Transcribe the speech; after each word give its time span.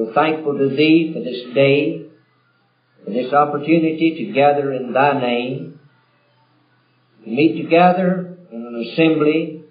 we're 0.00 0.14
thankful 0.14 0.56
to 0.56 0.68
Thee 0.68 1.12
for 1.12 1.20
this 1.20 1.54
day, 1.54 2.06
for 3.04 3.10
this 3.10 3.32
opportunity 3.32 4.24
to 4.26 4.32
gather 4.32 4.72
in 4.72 4.92
Thy 4.92 5.20
name, 5.20 5.78
to 7.22 7.30
meet 7.30 7.62
together 7.62 8.38
in 8.50 8.66
an 8.66 8.86
assembly, 8.90 9.64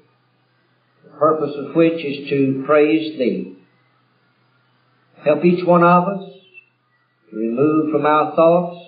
the 1.03 1.09
purpose 1.17 1.55
of 1.57 1.75
which 1.75 2.05
is 2.05 2.29
to 2.29 2.63
praise 2.67 3.17
Thee. 3.17 3.57
Help 5.25 5.43
each 5.43 5.65
one 5.65 5.83
of 5.83 6.07
us 6.07 6.31
to 7.31 7.35
remove 7.35 7.91
from 7.91 8.05
our 8.05 8.35
thoughts 8.35 8.85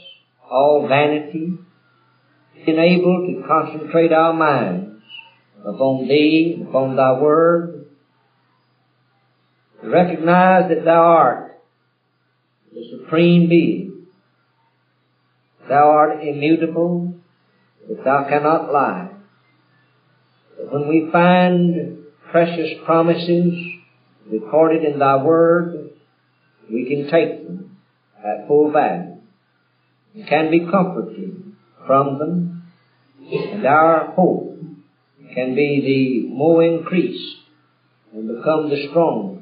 all 0.49 0.85
vanity, 0.87 1.57
enable 2.67 3.25
to 3.27 3.47
concentrate 3.47 4.13
our 4.13 4.33
minds 4.33 5.01
upon 5.65 6.07
Thee, 6.07 6.63
upon 6.67 6.95
Thy 6.95 7.19
Word, 7.19 7.80
recognize 9.83 10.69
that 10.69 10.85
thou 10.85 11.01
art 11.01 11.61
the 12.73 12.83
supreme 12.89 13.49
being. 13.49 14.07
Thou 15.67 15.89
art 15.89 16.23
immutable, 16.23 17.13
that 17.87 18.03
thou 18.03 18.27
cannot 18.29 18.71
lie. 18.71 19.09
But 20.57 20.71
when 20.71 20.87
we 20.87 21.09
find 21.11 22.05
precious 22.31 22.71
promises 22.85 23.53
recorded 24.29 24.83
in 24.83 24.99
thy 24.99 25.17
word, 25.17 25.91
we 26.71 26.87
can 26.87 27.11
take 27.11 27.45
them 27.45 27.77
at 28.17 28.47
full 28.47 28.71
value 28.71 29.17
and 30.13 30.27
can 30.27 30.51
be 30.51 30.67
comforted 30.71 31.53
from 31.85 32.19
them, 32.19 32.63
and 33.31 33.65
our 33.65 34.11
hope 34.11 34.59
can 35.33 35.55
be 35.55 36.27
the 36.29 36.33
more 36.33 36.63
increased 36.63 37.37
and 38.13 38.27
become 38.27 38.69
the 38.69 38.87
stronger 38.89 39.40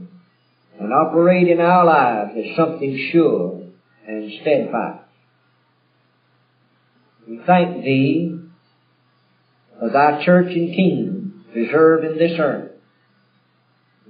and 0.80 0.94
operate 0.94 1.47
in 1.47 1.59
our 1.59 1.85
lives 1.85 2.31
as 2.38 2.55
something 2.55 3.09
sure 3.11 3.63
and 4.08 4.31
steadfast. 4.41 5.05
We 7.27 7.41
thank 7.45 7.83
Thee 7.83 8.39
for 9.77 9.89
Thy 9.89 10.23
church 10.23 10.47
and 10.47 10.75
kingdom 10.75 11.45
preserved 11.52 12.05
in 12.05 12.17
this 12.17 12.39
earth. 12.39 12.72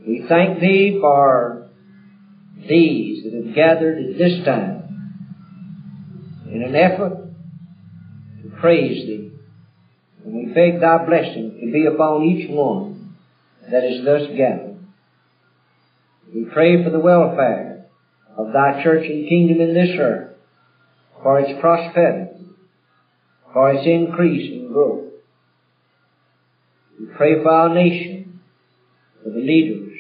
We 0.06 0.26
thank 0.30 0.60
Thee 0.60 1.00
for 1.02 1.70
these 2.68 3.24
that 3.24 3.34
have 3.34 3.56
gathered 3.56 3.98
at 3.98 4.18
this 4.18 4.46
time 4.46 4.80
in 6.52 6.62
an 6.62 6.76
effort 6.76 7.18
to 8.44 8.50
praise 8.62 9.08
Thee. 9.08 9.32
And 10.24 10.34
we 10.34 10.54
beg 10.54 10.80
Thy 10.80 11.06
blessing 11.06 11.58
to 11.60 11.72
be 11.72 11.86
upon 11.86 12.24
each 12.24 12.50
one 12.50 13.16
that 13.72 13.84
is 13.84 14.06
thus 14.06 14.28
gathered. 14.38 14.69
We 16.34 16.46
pray 16.54 16.84
for 16.84 16.92
the 16.92 17.00
welfare 17.00 17.86
of 18.38 18.54
thy 18.54 18.84
church 18.84 19.06
and 19.06 19.28
kingdom 19.28 19.62
in 19.62 19.74
this 19.74 19.98
earth, 20.00 20.36
for 21.24 21.40
its 21.40 21.60
prosperity, 21.60 22.46
for 23.52 23.72
its 23.72 23.86
increase 23.86 24.52
and 24.52 24.72
growth. 24.72 25.12
We 27.00 27.08
pray 27.18 27.42
for 27.42 27.50
our 27.50 27.74
nation, 27.74 28.42
for 29.24 29.30
the 29.32 29.40
leaders, 29.40 29.98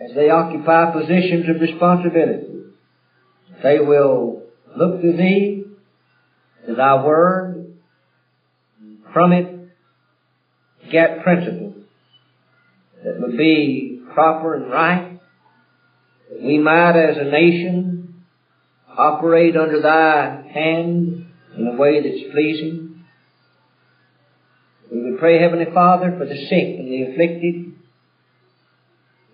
as 0.00 0.14
they 0.14 0.30
occupy 0.30 0.92
positions 0.92 1.46
of 1.48 1.60
responsibility. 1.60 2.46
They 3.62 3.78
will 3.78 4.44
look 4.74 5.02
to 5.02 5.12
thee, 5.12 5.64
to 6.66 6.74
thy 6.74 7.04
word, 7.04 7.74
from 9.12 9.32
it 9.32 9.68
get 10.90 11.22
principles 11.22 11.84
that 13.04 13.20
would 13.20 13.36
be 13.36 13.89
proper 14.14 14.54
and 14.54 14.70
right, 14.70 15.20
that 16.30 16.42
we 16.42 16.58
might 16.58 16.96
as 16.96 17.16
a 17.16 17.24
nation 17.24 18.24
operate 18.88 19.56
under 19.56 19.80
thy 19.80 20.48
hand 20.52 21.26
in 21.56 21.66
a 21.66 21.76
way 21.76 22.02
that's 22.02 22.32
pleasing. 22.32 23.04
We 24.90 25.02
would 25.02 25.20
pray, 25.20 25.40
Heavenly 25.40 25.72
Father, 25.72 26.16
for 26.18 26.26
the 26.26 26.36
sick 26.48 26.78
and 26.78 26.90
the 26.90 27.12
afflicted. 27.12 27.72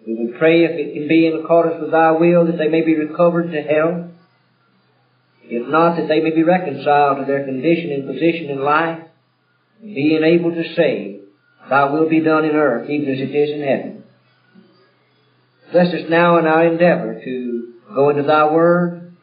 We 0.07 0.15
would 0.15 0.39
pray 0.39 0.65
if 0.65 0.73
it 0.73 0.95
can 0.95 1.09
be 1.09 1.27
in 1.27 1.41
accordance 1.43 1.81
with 1.81 1.91
thy 1.91 2.13
will 2.13 2.47
that 2.47 2.59
they 2.59 2.69
may 2.69 2.83
be 2.83 2.95
recovered 2.95 3.51
to 3.51 3.63
health. 3.63 4.11
If 5.45 5.69
not, 5.69 5.97
that 5.97 6.09
they 6.09 6.21
may 6.21 6.35
be 6.35 6.43
reconciled 6.43 7.19
to 7.19 7.25
their 7.25 7.45
condition 7.45 7.93
and 7.93 8.07
position 8.07 8.51
in 8.51 8.61
life, 8.61 9.01
being 9.81 10.23
able 10.23 10.51
to 10.51 10.75
say, 10.75 11.21
Thy 11.69 11.85
will 11.91 12.09
be 12.09 12.21
done 12.21 12.45
in 12.45 12.55
earth 12.55 12.89
even 12.89 13.13
as 13.13 13.21
it 13.21 13.35
is 13.35 13.51
in 13.51 13.61
heaven. 13.63 14.05
Bless 15.73 15.89
us 15.89 16.09
now 16.09 16.39
in 16.39 16.47
our 16.47 16.67
endeavor 16.67 17.21
to 17.25 17.75
go 17.95 18.11
into 18.11 18.23
Thy 18.23 18.53
Word, 18.53 19.17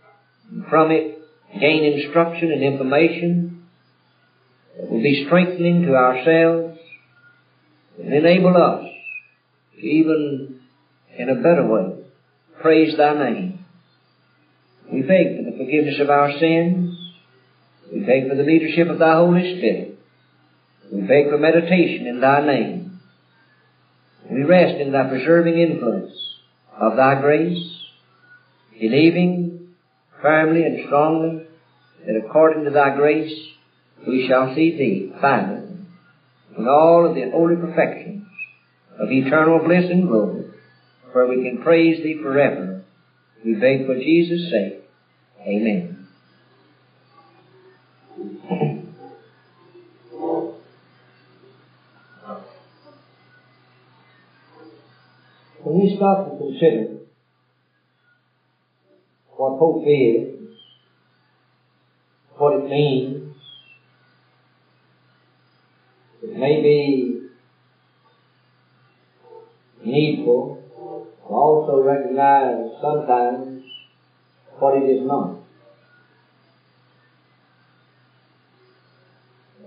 and 0.51 0.65
from 0.69 0.91
it 0.91 1.19
gain 1.59 1.83
instruction 1.83 2.51
and 2.51 2.63
information 2.63 3.65
that 4.75 4.89
will 4.89 5.01
be 5.01 5.25
strengthening 5.25 5.83
to 5.83 5.95
ourselves 5.95 6.79
and 8.03 8.13
enable 8.13 8.57
us 8.57 8.85
to 9.75 9.81
even 9.81 10.59
in 11.17 11.29
a 11.29 11.35
better 11.35 11.65
way 11.65 12.03
praise 12.61 12.97
Thy 12.97 13.13
name. 13.13 13.65
We 14.91 15.01
beg 15.01 15.37
for 15.37 15.49
the 15.49 15.57
forgiveness 15.57 15.99
of 15.99 16.09
our 16.09 16.31
sins. 16.39 16.97
We 17.91 17.99
beg 17.99 18.27
for 18.29 18.35
the 18.35 18.43
leadership 18.43 18.89
of 18.89 18.99
Thy 18.99 19.13
Holy 19.13 19.57
Spirit. 19.57 19.99
We 20.91 21.01
beg 21.01 21.29
for 21.29 21.37
meditation 21.37 22.07
in 22.07 22.19
Thy 22.19 22.45
name. 22.45 22.99
We 24.29 24.43
rest 24.43 24.79
in 24.79 24.91
Thy 24.91 25.07
preserving 25.07 25.57
influence 25.57 26.32
of 26.83 26.97
thy 26.97 27.19
grace, 27.21 27.77
believing 28.79 29.69
firmly 30.21 30.65
and 30.65 30.85
strongly 30.85 31.47
that 32.05 32.21
according 32.25 32.65
to 32.65 32.71
thy 32.71 32.95
grace 32.95 33.33
we 34.05 34.27
shall 34.27 34.53
see 34.53 34.77
thee 34.77 35.13
finally 35.21 35.77
in 36.57 36.67
all 36.67 37.07
of 37.07 37.15
the 37.15 37.29
holy 37.31 37.55
perfections 37.55 38.27
of 38.99 39.09
eternal 39.09 39.59
bliss 39.59 39.85
and 39.89 40.07
glory, 40.07 40.45
where 41.13 41.27
we 41.27 41.43
can 41.43 41.63
praise 41.63 42.03
thee 42.03 42.19
forever. 42.21 42.83
We 43.43 43.53
beg 43.55 43.85
for 43.85 43.95
Jesus' 43.95 44.51
sake. 44.51 44.83
Amen. 45.41 45.93
when 55.63 55.79
we 55.79 55.92
stop 56.03 56.37
to 56.37 56.37
consider 56.37 56.97
what 59.37 59.57
hope 59.57 59.83
is, 59.85 60.49
what 62.35 62.59
it 62.59 62.69
means, 62.69 63.31
it 66.21 66.37
may 66.37 66.61
be 66.61 67.21
needful 69.81 70.57
to 70.75 71.33
also 71.33 71.79
recognize 71.79 72.67
sometimes 72.81 73.61
what 74.59 74.75
it 74.75 74.89
is 74.89 75.07
not. 75.07 75.39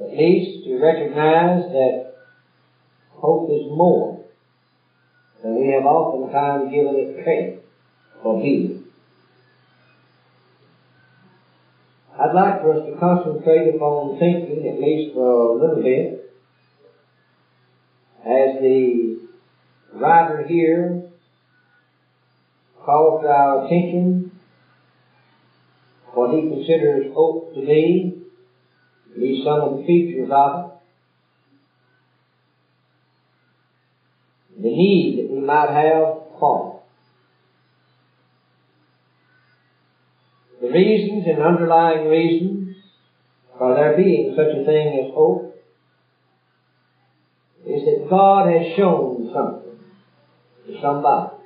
At 0.02 0.18
least 0.18 0.64
to 0.66 0.78
recognize 0.82 1.72
that 1.72 2.12
hope 3.08 3.48
is 3.48 3.70
more 3.70 4.15
and 5.46 5.54
we 5.54 5.68
have 5.68 5.84
oftentimes 5.84 6.72
given 6.72 6.96
it 6.96 7.22
credit 7.22 7.56
for 8.20 8.40
being. 8.40 8.82
I'd 12.18 12.34
like 12.34 12.60
for 12.60 12.74
us 12.74 12.84
to 12.86 12.96
concentrate 12.98 13.68
upon 13.68 14.18
thinking, 14.18 14.66
at 14.66 14.80
least 14.80 15.12
for 15.12 15.22
a 15.22 15.54
little 15.54 15.80
bit, 15.82 16.18
as 18.24 18.58
the 18.58 19.14
writer 19.92 20.42
here 20.42 20.98
calls 22.84 23.22
our 23.22 23.66
attention 23.66 24.26
what 26.14 26.32
he 26.32 26.48
considers 26.48 27.04
hope 27.12 27.54
to 27.54 27.60
be, 27.60 28.16
be 29.14 29.42
some 29.44 29.60
of 29.60 29.78
the 29.78 29.84
features 29.84 30.28
of 30.28 30.56
it. 30.56 30.62
The 34.62 34.70
need 34.70 35.25
might 35.46 35.70
have 35.70 36.38
fallen. 36.40 36.76
the 40.60 40.68
reasons 40.70 41.24
and 41.26 41.42
underlying 41.42 42.08
reasons 42.08 42.70
for 43.58 43.74
there 43.74 43.96
being 43.96 44.34
such 44.36 44.62
a 44.62 44.64
thing 44.64 45.04
as 45.04 45.14
hope 45.14 45.52
is 47.66 47.84
that 47.84 48.08
God 48.08 48.50
has 48.50 48.76
shown 48.76 49.30
something 49.34 49.78
to 50.66 50.80
somebody. 50.80 51.36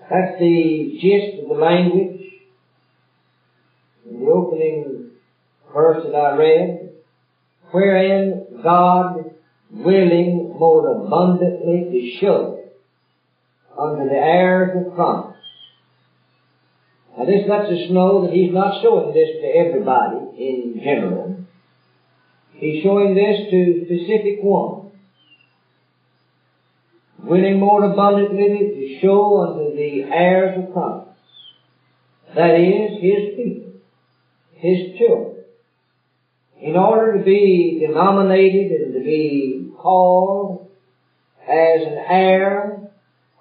That's 0.00 0.38
the 0.38 0.98
gist 1.00 1.42
of 1.42 1.48
the 1.48 1.54
language 1.54 2.22
in 4.08 4.20
the 4.20 4.26
opening 4.26 5.06
verse 5.72 6.02
that 6.04 6.14
I 6.14 6.36
read, 6.36 6.88
wherein 7.72 8.44
God 8.62 9.25
willing 9.70 10.54
more 10.58 10.88
abundantly 10.90 11.90
to 11.90 12.18
show 12.20 12.62
unto 13.78 14.08
the 14.08 14.14
heirs 14.14 14.86
of 14.86 14.94
promise. 14.94 15.36
Now 17.16 17.24
this 17.24 17.48
lets 17.48 17.70
us 17.70 17.90
know 17.90 18.26
that 18.26 18.34
He's 18.34 18.52
not 18.52 18.82
showing 18.82 19.14
this 19.14 19.28
to 19.40 19.46
everybody 19.46 20.18
in 20.38 20.80
general. 20.82 21.36
He's 22.52 22.82
showing 22.82 23.14
this 23.14 23.50
to 23.50 23.84
specific 23.84 24.42
ones. 24.42 24.92
Willing 27.22 27.58
more 27.58 27.84
abundantly 27.84 28.70
to 28.74 29.00
show 29.00 29.42
unto 29.42 29.74
the 29.74 30.02
heirs 30.02 30.64
of 30.64 30.72
promise. 30.72 31.02
That 32.34 32.54
is, 32.54 33.00
His 33.00 33.36
people. 33.36 33.72
His 34.52 34.98
children. 34.98 35.35
In 36.60 36.74
order 36.74 37.18
to 37.18 37.24
be 37.24 37.78
denominated 37.86 38.80
and 38.80 38.94
to 38.94 39.00
be 39.00 39.68
called 39.76 40.66
as 41.46 41.82
an 41.82 41.98
heir 42.08 42.82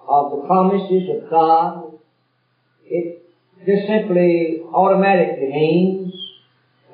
of 0.07 0.31
the 0.31 0.47
promises 0.47 1.09
of 1.09 1.29
God, 1.29 1.93
it 2.85 3.23
just 3.65 3.87
simply 3.87 4.59
automatically 4.73 5.47
means 5.47 6.13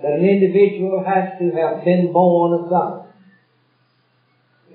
that 0.02 0.14
an 0.14 0.24
individual 0.24 1.04
has 1.04 1.40
to 1.40 1.52
have 1.56 1.84
been 1.84 2.12
born 2.12 2.54
of 2.54 2.70
God. 2.70 3.04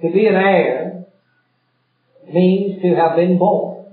To 0.02 0.10
be 0.12 0.26
an 0.26 0.36
heir 0.36 1.04
means 2.28 2.82
to 2.82 2.94
have 2.94 3.14
been 3.14 3.38
born. 3.38 3.86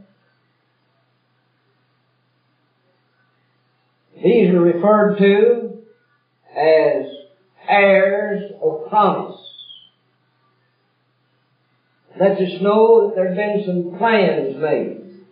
These 4.24 4.50
are 4.50 4.60
referred 4.60 5.18
to 5.20 5.78
as 6.56 7.23
heirs 7.68 8.52
of 8.62 8.90
promise. 8.90 9.40
Let 12.20 12.34
us 12.34 12.62
know 12.62 13.08
that 13.08 13.16
there 13.16 13.28
have 13.30 13.36
been 13.36 13.64
some 13.66 13.98
plans 13.98 14.56
made 14.58 15.24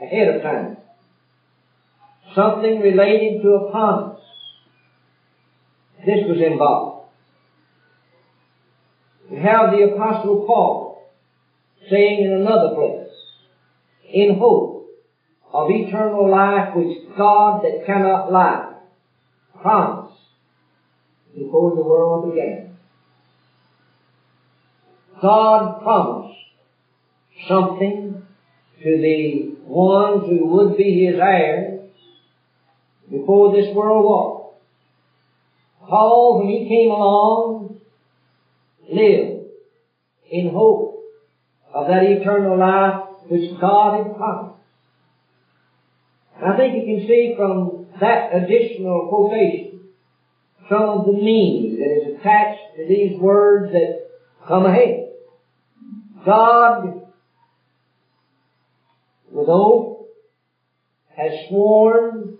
ahead 0.00 0.36
of 0.36 0.42
time. 0.42 0.76
Something 2.34 2.80
related 2.80 3.42
to 3.42 3.48
a 3.48 3.70
promise. 3.70 4.20
This 6.04 6.24
was 6.28 6.40
involved. 6.40 7.08
We 9.30 9.38
have 9.38 9.70
the 9.70 9.94
Apostle 9.94 10.44
Paul 10.46 11.10
saying 11.90 12.24
in 12.24 12.40
another 12.40 12.74
place, 12.74 13.12
in 14.12 14.38
hope 14.38 14.88
of 15.52 15.70
eternal 15.70 16.30
life 16.30 16.74
which 16.76 17.16
God 17.16 17.62
that 17.62 17.86
cannot 17.86 18.30
lie 18.30 18.74
promised 19.60 20.05
before 21.36 21.74
the 21.74 21.82
world 21.82 22.30
began. 22.30 22.70
God 25.20 25.82
promised 25.82 26.34
something 27.48 28.22
to 28.82 28.90
the 28.90 29.56
ones 29.64 30.26
who 30.26 30.46
would 30.46 30.76
be 30.76 31.06
His 31.06 31.18
heirs 31.18 31.80
before 33.10 33.52
this 33.52 33.74
world 33.74 34.04
was. 34.04 34.54
Paul, 35.88 36.38
when 36.38 36.48
he 36.48 36.68
came 36.68 36.90
along, 36.90 37.76
lived 38.90 39.46
in 40.30 40.52
hope 40.52 41.04
of 41.72 41.86
that 41.86 42.02
eternal 42.02 42.58
life 42.58 43.02
which 43.28 43.60
God 43.60 43.96
had 43.96 44.16
promised. 44.16 44.56
I 46.42 46.56
think 46.56 46.74
you 46.74 46.96
can 46.96 47.06
see 47.06 47.34
from 47.36 47.86
that 48.00 48.28
additional 48.32 49.06
quotation 49.08 49.75
some 50.68 50.88
of 50.88 51.06
the 51.06 51.12
meaning 51.12 51.78
that 51.78 51.96
is 51.96 52.16
attached 52.20 52.76
to 52.76 52.86
these 52.88 53.18
words 53.20 53.72
that 53.72 54.06
come 54.48 54.66
ahead. 54.66 55.10
God, 56.24 57.00
with 59.32 59.48
oath, 59.48 60.06
has 61.16 61.32
sworn, 61.48 62.34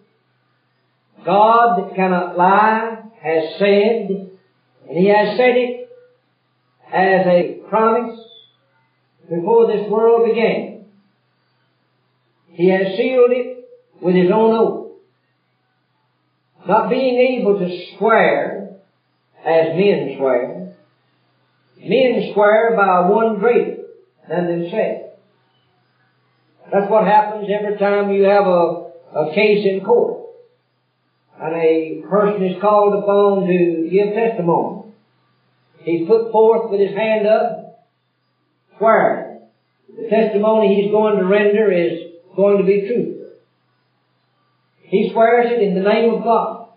God 1.24 1.78
that 1.78 1.94
cannot 1.94 2.36
lie, 2.36 3.04
has 3.22 3.58
said, 3.58 4.28
and 4.88 4.98
He 4.98 5.06
has 5.06 5.36
said 5.36 5.54
it 5.56 5.88
as 6.92 7.26
a 7.26 7.60
promise 7.68 8.14
before 9.28 9.66
this 9.66 9.88
world 9.90 10.28
began. 10.28 10.84
He 12.48 12.68
has 12.68 12.96
sealed 12.96 13.32
it 13.32 13.66
with 14.02 14.14
His 14.14 14.30
own 14.32 14.52
oath. 14.52 14.85
Not 16.66 16.90
being 16.90 17.38
able 17.38 17.58
to 17.58 17.96
swear 17.96 18.70
as 19.44 19.76
men 19.76 20.16
swear. 20.16 20.72
Men 21.78 22.32
swear 22.32 22.74
by 22.76 23.08
one 23.08 23.38
greater 23.38 23.82
than 24.28 24.46
themselves. 24.48 25.12
That's 26.72 26.90
what 26.90 27.06
happens 27.06 27.46
every 27.48 27.78
time 27.78 28.10
you 28.10 28.24
have 28.24 28.44
a, 28.44 28.84
a 29.14 29.34
case 29.34 29.64
in 29.64 29.84
court 29.84 30.16
and 31.38 31.54
a 31.54 32.02
person 32.08 32.42
is 32.42 32.60
called 32.60 32.94
upon 32.94 33.44
to 33.44 33.88
give 33.90 34.14
testimony. 34.14 34.82
He's 35.82 36.06
put 36.06 36.32
forth 36.32 36.70
with 36.70 36.80
his 36.80 36.94
hand 36.94 37.26
up, 37.26 37.76
swearing. 38.78 39.38
The 39.96 40.08
testimony 40.08 40.82
he's 40.82 40.90
going 40.90 41.16
to 41.16 41.26
render 41.26 41.70
is 41.70 42.00
going 42.34 42.58
to 42.58 42.64
be 42.64 42.86
truthful. 42.86 43.15
He 44.88 45.10
swears 45.12 45.50
it 45.50 45.62
in 45.62 45.74
the 45.74 45.88
name 45.88 46.14
of 46.14 46.22
God. 46.22 46.68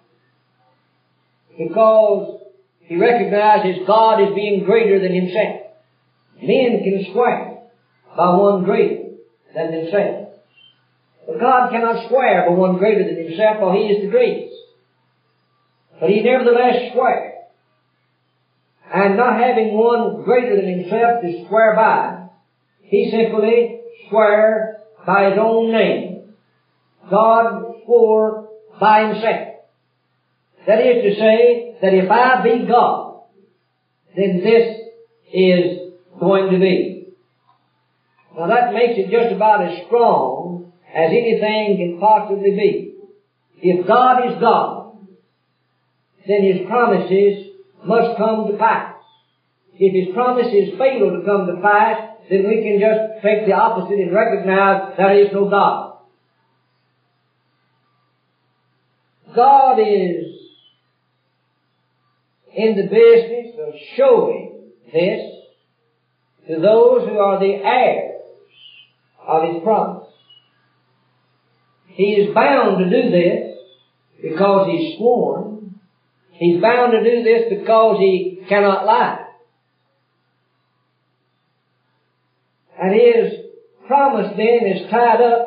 Because 1.58 2.42
he 2.82 2.98
recognizes 2.98 3.86
God 3.86 4.22
as 4.22 4.34
being 4.34 4.64
greater 4.64 5.00
than 5.00 5.14
himself. 5.14 5.62
Men 6.42 6.82
can 6.84 7.12
swear 7.12 7.60
by 8.18 8.36
one 8.36 8.64
greater 8.64 9.10
than 9.54 9.72
themselves. 9.72 10.38
But 11.28 11.40
God 11.40 11.70
cannot 11.70 12.08
swear 12.10 12.46
by 12.48 12.56
one 12.56 12.78
greater 12.78 13.04
than 13.04 13.28
himself, 13.28 13.58
for 13.60 13.76
he 13.76 13.88
is 13.88 14.02
the 14.02 14.10
greatest. 14.10 14.56
But 16.00 16.10
he 16.10 16.22
nevertheless 16.22 16.94
swears. 16.94 17.34
And 18.92 19.18
not 19.18 19.40
having 19.40 19.78
one 19.78 20.24
greater 20.24 20.56
than 20.56 20.80
himself 20.80 21.22
to 21.22 21.46
swear 21.48 21.76
by, 21.76 22.30
he 22.82 23.12
simply 23.12 23.82
swears 24.10 24.78
by 25.06 25.30
his 25.30 25.38
own 25.40 25.72
name. 25.72 26.34
God 27.08 27.76
swore 27.90 28.50
by 28.80 29.08
himself. 29.08 29.56
That 30.68 30.80
is 30.80 31.04
to 31.04 31.20
say, 31.20 31.76
that 31.82 31.94
if 31.94 32.12
I 32.12 32.44
be 32.44 32.68
God, 32.68 33.22
then 34.16 34.42
this 34.44 34.78
is 35.34 35.94
going 36.20 36.52
to 36.52 36.60
be. 36.60 37.08
Now 38.38 38.48
that 38.48 38.74
makes 38.74 38.94
it 38.98 39.10
just 39.10 39.34
about 39.34 39.66
as 39.66 39.86
strong 39.88 40.72
as 40.94 41.10
anything 41.10 41.78
can 41.78 42.00
possibly 42.00 42.52
be. 42.52 42.96
If 43.62 43.88
God 43.88 44.26
is 44.28 44.40
God, 44.40 44.98
then 46.28 46.44
His 46.44 46.68
promises 46.68 47.52
must 47.86 48.18
come 48.18 48.52
to 48.52 48.58
pass. 48.58 48.96
If 49.76 50.08
His 50.08 50.14
promises 50.14 50.78
fail 50.78 51.12
to 51.12 51.24
come 51.26 51.48
to 51.48 51.62
pass, 51.62 51.98
then 52.30 52.46
we 52.46 52.62
can 52.62 52.80
just 52.80 53.24
take 53.24 53.46
the 53.46 53.54
opposite 53.54 54.00
and 54.00 54.14
recognize 54.14 54.94
there 54.98 55.26
is 55.26 55.32
no 55.34 55.50
God. 55.50 55.89
God 59.36 59.80
is 59.80 60.40
in 62.56 62.76
the 62.76 62.84
business 62.84 63.56
of 63.60 63.74
showing 63.96 64.72
this 64.92 65.22
to 66.48 66.60
those 66.60 67.08
who 67.08 67.18
are 67.20 67.40
the 67.40 67.54
heirs 67.54 68.22
of 69.28 69.54
His 69.54 69.64
promise. 69.64 70.08
He 71.88 72.14
is 72.14 72.34
bound 72.34 72.80
to 72.80 72.90
do 72.90 73.12
this 73.12 73.58
because 74.22 74.68
He's 74.68 74.98
sworn. 74.98 75.80
He's 76.32 76.62
bound 76.62 76.94
to 76.94 77.04
do 77.04 77.24
this 77.24 77.44
because 77.50 78.00
He 78.00 78.44
cannot 78.50 78.86
lie. 78.86 79.26
And 82.82 82.94
His 82.94 83.40
promise 83.86 84.32
then 84.38 84.66
is 84.66 84.90
tied 84.90 85.22
up 85.22 85.46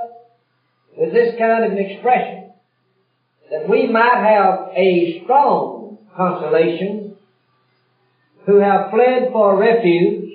with 0.96 1.12
this 1.12 1.34
kind 1.38 1.64
of 1.64 1.72
an 1.72 1.78
expression 1.78 2.41
that 3.52 3.68
we 3.68 3.87
might 3.87 4.16
have 4.16 4.73
a 4.75 5.23
strong 5.23 5.99
consolation 6.16 7.12
who 8.47 8.59
have 8.61 8.90
fled 8.90 9.28
for 9.30 9.61
refuge 9.61 10.30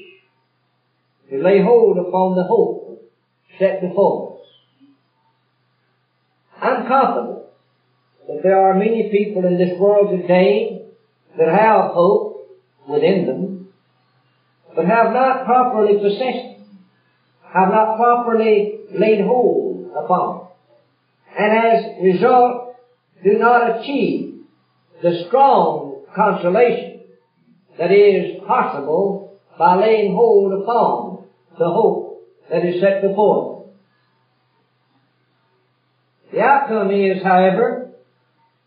to 1.32 1.38
lay 1.40 1.60
hold 1.64 1.98
upon 1.98 2.36
the 2.36 2.44
hope 2.44 3.02
set 3.58 3.82
before 3.82 4.34
us. 4.34 4.38
I'm 6.62 6.88
confident 6.88 7.40
that 8.28 8.44
there 8.44 8.60
are 8.60 8.76
many 8.76 9.10
people 9.10 9.46
in 9.46 9.58
this 9.58 9.80
world 9.80 10.10
today 10.12 10.84
that 11.40 11.50
have 11.50 11.86
hope 11.94 12.46
within 12.88 13.26
them, 13.26 13.66
but 14.76 14.86
have 14.86 15.12
not 15.12 15.44
properly 15.44 15.96
possessed 15.96 16.22
it, 16.22 16.60
have 17.52 17.70
not 17.70 17.98
properly 17.98 18.78
laid 18.92 19.22
hold 19.26 19.86
upon 19.96 20.36
it, 20.36 20.44
and 21.36 21.54
as 21.54 21.84
a 22.00 22.04
result 22.04 22.67
do 23.24 23.38
not 23.38 23.80
achieve 23.80 24.42
the 25.02 25.26
strong 25.28 26.02
consolation 26.16 27.02
that 27.78 27.92
is 27.92 28.42
possible 28.48 29.38
by 29.58 29.76
laying 29.76 30.14
hold 30.14 30.54
upon 30.62 31.24
the 31.58 31.70
hope 31.70 32.22
that 32.50 32.64
is 32.64 32.80
set 32.82 33.02
before 33.02 33.54
them. 33.54 33.58
The 36.34 36.42
outcome 36.42 36.92
is, 36.92 37.24
however, 37.24 37.92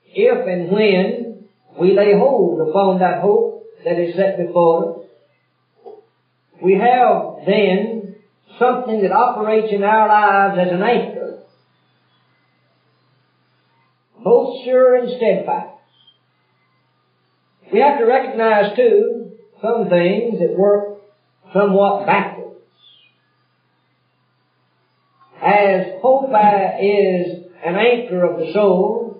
if 0.05 0.47
and 0.47 0.71
when 0.71 1.45
we 1.79 1.95
lay 1.95 2.13
hold 2.15 2.69
upon 2.69 2.99
that 2.99 3.21
hope 3.21 3.63
that 3.85 3.99
is 3.99 4.17
set 4.17 4.37
before 4.37 4.95
us, 4.95 5.03
we 6.63 6.75
have 6.75 7.47
then 7.47 8.15
something 8.59 9.03
that 9.03 9.13
operates 9.13 9.73
in 9.73 9.83
our 9.83 10.09
lives 10.09 10.59
as 10.59 10.73
an 10.73 10.83
anchor, 10.83 11.30
both 14.23 14.65
sure 14.65 14.97
and 14.97 15.11
steadfast. 15.17 15.71
We 17.73 17.81
have 17.81 17.99
to 17.99 18.05
recognize 18.05 18.75
too 18.75 19.31
some 19.63 19.89
things 19.89 20.39
that 20.41 20.55
work 20.57 20.97
somewhat 21.53 22.07
backwards. 22.07 22.47
As 25.43 26.01
hope 26.01 26.31
is 26.81 27.39
an 27.65 27.77
anchor 27.77 28.25
of 28.25 28.39
the 28.39 28.53
soul, 28.53 29.17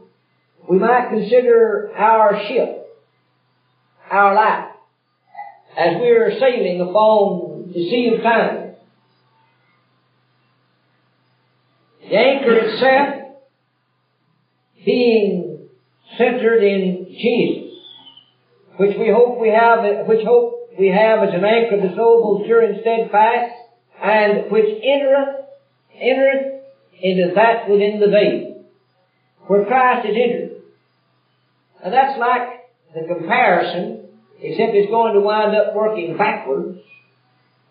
we 0.69 0.79
might 0.79 1.09
consider 1.09 1.91
our 1.97 2.45
ship, 2.47 2.87
our 4.11 4.35
life, 4.35 4.69
as 5.77 5.99
we 5.99 6.11
are 6.11 6.39
sailing 6.39 6.81
upon 6.81 7.73
the 7.73 7.89
sea 7.89 8.13
of 8.15 8.23
time. 8.23 8.71
The 12.03 12.17
anchor 12.17 12.53
itself 12.53 13.20
being 14.85 15.69
centered 16.17 16.63
in 16.63 17.07
Jesus, 17.07 17.73
which 18.77 18.97
we 18.99 19.11
hope 19.11 19.41
we 19.41 19.51
have, 19.51 20.07
which 20.07 20.25
hope 20.25 20.71
we 20.79 20.89
have 20.89 21.23
as 21.23 21.35
an 21.35 21.45
anchor 21.45 21.77
of 21.77 21.83
the 21.83 21.97
soul, 21.97 22.39
both 22.39 22.47
sure 22.47 22.63
and 22.63 22.81
steadfast, 22.81 23.55
and 24.03 24.51
which 24.51 24.67
entereth, 24.83 25.45
entereth 26.01 26.63
into 27.01 27.35
that 27.35 27.69
within 27.69 28.01
the 28.01 28.09
veil, 28.09 28.65
where 29.47 29.67
Christ 29.67 30.09
is 30.09 30.17
entered. 30.17 30.63
Now 31.85 31.91
that's 31.91 32.19
like 32.19 32.49
the 32.95 33.15
comparison, 33.15 34.09
except 34.41 34.75
it's 34.75 34.91
going 34.91 35.15
to 35.15 35.21
wind 35.21 35.55
up 35.55 35.75
working 35.75 36.17
backwards, 36.17 36.79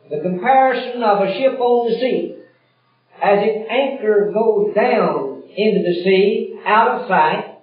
the 0.09 0.21
comparison 0.21 1.03
of 1.03 1.21
a 1.21 1.33
ship 1.37 1.59
on 1.59 1.91
the 1.91 1.99
sea. 1.99 2.35
As 3.21 3.39
its 3.41 3.69
anchor 3.69 4.31
goes 4.33 4.73
down 4.73 5.38
into 5.55 5.83
the 5.83 6.03
sea, 6.03 6.59
out 6.65 7.01
of 7.01 7.07
sight, 7.07 7.57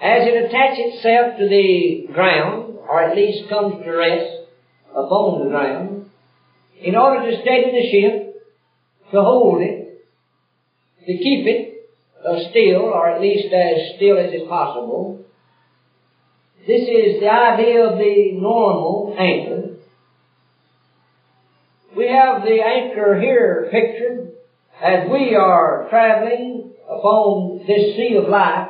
as 0.00 0.26
it 0.26 0.44
attaches 0.44 0.96
itself 0.96 1.38
to 1.38 1.48
the 1.48 2.08
ground, 2.12 2.76
or 2.88 3.02
at 3.02 3.16
least 3.16 3.48
comes 3.48 3.82
to 3.84 3.90
rest 3.90 4.42
upon 4.90 5.44
the 5.44 5.50
ground, 5.50 6.04
in 6.80 6.94
order 6.96 7.30
to 7.30 7.42
steady 7.42 7.72
the 7.72 7.90
ship, 7.90 8.34
to 9.10 9.20
hold 9.20 9.60
it, 9.60 10.06
to 11.06 11.12
keep 11.12 11.46
it 11.46 11.90
uh, 12.24 12.38
still, 12.50 12.82
or 12.82 13.08
at 13.08 13.20
least 13.20 13.52
as 13.52 13.96
still 13.96 14.18
as 14.18 14.32
is 14.32 14.48
possible. 14.48 15.24
This 16.66 16.82
is 16.82 17.20
the 17.20 17.30
idea 17.30 17.82
of 17.82 17.98
the 17.98 18.32
normal 18.32 19.14
anchor. 19.18 19.74
We 21.96 22.08
have 22.08 22.42
the 22.42 22.60
anchor 22.62 23.18
here 23.18 23.68
pictured 23.70 24.37
as 24.82 25.10
we 25.10 25.34
are 25.34 25.86
traveling 25.90 26.72
upon 26.88 27.58
this 27.66 27.96
sea 27.96 28.16
of 28.22 28.28
life. 28.28 28.68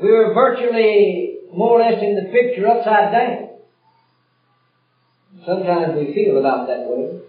We 0.00 0.08
are 0.10 0.34
virtually 0.34 1.38
more 1.52 1.80
or 1.80 1.90
less 1.90 2.02
in 2.02 2.14
the 2.14 2.30
picture 2.30 2.68
upside 2.68 3.12
down. 3.12 3.48
Sometimes 5.44 5.94
we 5.96 6.14
feel 6.14 6.38
about 6.38 6.66
that 6.66 6.86
way. 6.86 7.20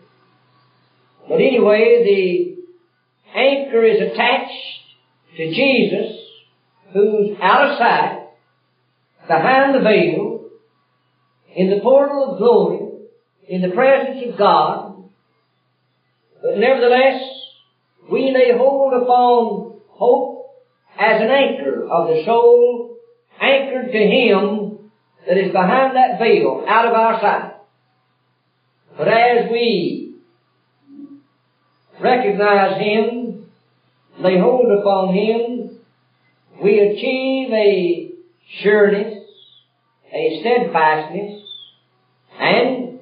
But 1.27 1.35
anyway, 1.35 2.03
the 2.03 3.37
anchor 3.39 3.83
is 3.83 4.11
attached 4.11 4.51
to 5.37 5.53
Jesus, 5.53 6.17
who's 6.91 7.37
out 7.41 7.71
of 7.71 7.77
sight, 7.77 8.27
behind 9.27 9.75
the 9.75 9.79
veil, 9.79 10.49
in 11.55 11.69
the 11.69 11.79
portal 11.81 12.33
of 12.33 12.37
glory, 12.37 12.79
in 13.47 13.61
the 13.61 13.69
presence 13.69 14.25
of 14.27 14.37
God. 14.37 14.98
But 16.41 16.57
nevertheless, 16.57 17.21
we 18.09 18.31
lay 18.31 18.51
hold 18.55 18.93
upon 18.93 19.73
hope 19.87 20.39
as 20.97 21.21
an 21.21 21.29
anchor 21.29 21.83
of 21.83 22.07
the 22.07 22.23
soul, 22.25 22.95
anchored 23.39 23.91
to 23.91 23.97
Him 23.97 24.77
that 25.27 25.37
is 25.37 25.51
behind 25.51 25.95
that 25.95 26.17
veil, 26.17 26.63
out 26.65 26.87
of 26.87 26.93
our 26.93 27.19
sight. 27.19 27.51
But 28.97 29.07
as 29.07 29.51
we 29.51 30.15
recognize 32.01 32.79
Him, 32.79 33.43
lay 34.17 34.37
hold 34.37 34.71
upon 34.79 35.13
Him, 35.13 35.69
we 36.61 36.79
achieve 36.79 37.51
a 37.51 38.09
sureness, 38.61 39.13
a 40.13 40.39
steadfastness, 40.39 41.31
and 42.39 42.95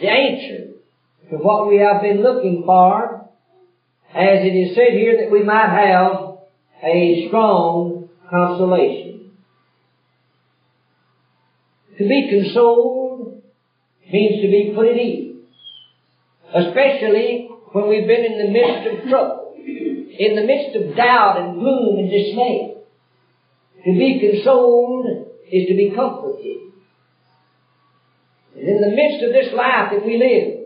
the 0.00 0.08
answer 0.08 0.79
to 1.30 1.36
what 1.36 1.68
we 1.68 1.78
have 1.78 2.02
been 2.02 2.22
looking 2.22 2.64
for, 2.66 3.28
as 4.10 4.40
it 4.42 4.54
is 4.54 4.74
said 4.74 4.92
here 4.92 5.16
that 5.22 5.30
we 5.30 5.44
might 5.44 5.70
have 5.70 6.38
a 6.82 7.28
strong 7.28 8.08
consolation. 8.28 9.30
To 11.98 12.08
be 12.08 12.28
consoled 12.30 13.42
means 14.12 14.42
to 14.42 14.48
be 14.48 14.72
put 14.74 14.86
at 14.88 14.96
ease, 14.96 15.36
especially 16.52 17.48
when 17.72 17.88
we've 17.88 18.08
been 18.08 18.24
in 18.24 18.38
the 18.38 18.50
midst 18.50 18.88
of 18.88 19.08
trouble, 19.08 19.54
in 19.56 20.34
the 20.34 20.42
midst 20.42 20.76
of 20.76 20.96
doubt 20.96 21.40
and 21.40 21.60
gloom 21.60 21.98
and 21.98 22.10
dismay. 22.10 22.74
To 23.84 23.92
be 23.92 24.18
consoled 24.18 25.06
is 25.50 25.68
to 25.68 25.74
be 25.74 25.92
comforted. 25.94 26.56
And 28.56 28.68
in 28.68 28.80
the 28.80 28.96
midst 28.96 29.24
of 29.24 29.32
this 29.32 29.54
life 29.54 29.92
that 29.92 30.04
we 30.04 30.18
live, 30.18 30.59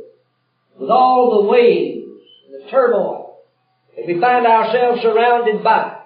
with 0.79 0.91
all 0.91 1.43
the 1.43 1.51
waves 1.51 2.07
and 2.47 2.63
the 2.63 2.71
turmoil 2.71 3.39
that 3.97 4.07
we 4.07 4.21
find 4.21 4.47
ourselves 4.47 5.03
surrounded 5.03 5.63
by, 5.63 5.99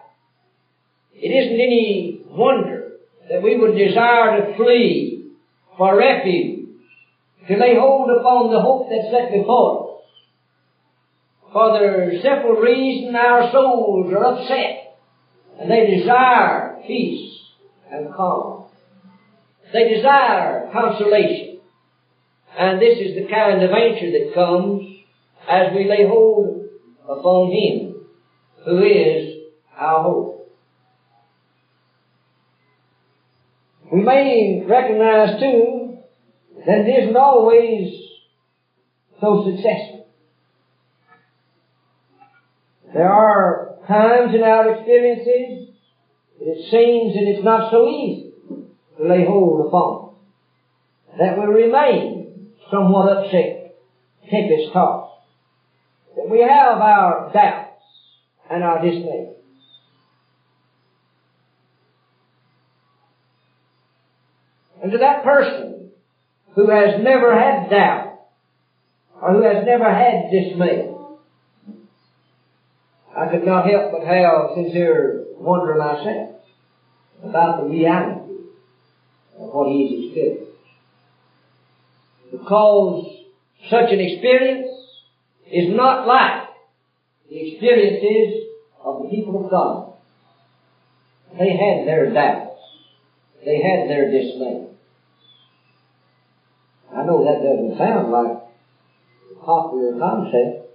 it 1.15 1.29
isn't 1.29 1.61
any 1.61 2.23
wonder 2.27 2.93
that 3.29 3.43
we 3.43 3.59
would 3.59 3.77
desire 3.77 4.41
to 4.41 4.57
flee 4.57 5.33
for 5.77 5.97
refuge, 5.97 6.69
to 7.47 7.57
lay 7.57 7.75
hold 7.77 8.11
upon 8.11 8.53
the 8.53 8.61
hope 8.61 8.89
that's 8.91 9.11
set 9.11 9.33
before 9.33 9.85
us. 9.85 9.99
For 11.53 11.73
the 11.73 12.21
simple 12.23 12.61
reason 12.61 13.15
our 13.17 13.51
souls 13.51 14.13
are 14.13 14.25
upset 14.25 14.99
and 15.59 15.71
they 15.71 15.99
desire 15.99 16.77
peace 16.87 17.37
and 17.91 18.13
calm. 18.15 18.67
They 19.73 19.95
desire 19.95 20.71
consolation. 20.73 21.58
And 22.59 22.83
this 22.83 22.99
is 22.99 23.15
the 23.15 23.31
kind 23.31 23.63
of 23.63 23.71
answer 23.71 24.11
that 24.11 24.35
comes 24.35 24.85
as 25.49 25.73
we 25.73 25.89
lay 25.89 26.09
hold 26.09 26.65
upon 27.09 27.53
Him 27.53 28.05
who 28.65 28.83
is 28.83 29.45
our 29.77 30.03
hope. 30.03 30.51
We 33.93 34.03
may 34.03 34.65
recognize 34.69 35.39
too 35.39 35.99
that 36.67 36.81
it 36.81 37.05
isn't 37.05 37.17
always 37.17 37.95
so 39.21 39.45
successful. 39.45 40.07
There 42.93 43.09
are 43.09 43.77
times 43.87 44.35
in 44.35 44.43
our 44.43 44.73
experiences 44.73 45.69
that 46.41 46.49
it 46.49 46.71
seems 46.73 47.15
that 47.15 47.23
it's 47.23 47.45
not 47.45 47.71
so 47.71 47.87
easy 47.87 48.33
to 48.97 49.09
lay 49.09 49.25
hold 49.25 49.69
upon. 49.69 50.11
That 51.19 51.39
we 51.39 51.45
remain 51.45 52.18
somewhat 52.71 53.09
upset, 53.09 53.73
tempest 54.31 54.73
tossed. 54.73 55.13
That 56.17 56.29
we 56.29 56.41
have 56.41 56.81
our 56.81 57.31
doubts 57.33 57.71
and 58.51 58.63
our 58.63 58.81
dismay. 58.81 59.29
And 64.83 64.93
to 64.93 64.99
that 64.99 65.23
person 65.25 65.89
who 66.55 66.71
has 66.71 67.03
never 67.03 67.37
had 67.37 67.69
doubt 67.69 68.15
or 69.21 69.33
who 69.33 69.43
has 69.43 69.65
never 69.65 69.91
had 69.91 70.31
dismay, 70.31 70.95
I 73.17 73.31
could 73.31 73.45
not 73.45 73.67
help 73.67 73.91
but 73.91 74.03
have 74.03 74.55
sincere 74.55 75.25
wonder 75.39 75.75
myself 75.75 76.31
about 77.23 77.59
the 77.59 77.65
reality 77.65 78.33
of 79.39 79.53
what 79.53 79.69
he 79.69 79.83
has 79.83 80.05
experienced. 80.05 80.48
Because 82.49 83.05
such 83.69 83.93
an 83.93 84.01
experience 84.01 84.73
is 85.53 85.69
not 85.77 86.07
like 86.07 86.49
the 87.29 87.53
experiences 87.53 88.49
of 88.83 89.03
the 89.03 89.09
people 89.11 89.45
of 89.45 89.51
God. 89.51 89.93
They 91.39 91.53
had 91.53 91.87
their 91.87 92.15
doubts. 92.15 92.57
They 93.45 93.61
had 93.61 93.91
their 93.91 94.11
dismay. 94.11 94.65
I 96.91 97.05
know 97.05 97.23
that 97.23 97.43
doesn't 97.45 97.77
sound 97.77 98.11
like 98.13 98.33
a 98.33 99.45
popular 99.45 99.99
concept, 99.99 100.73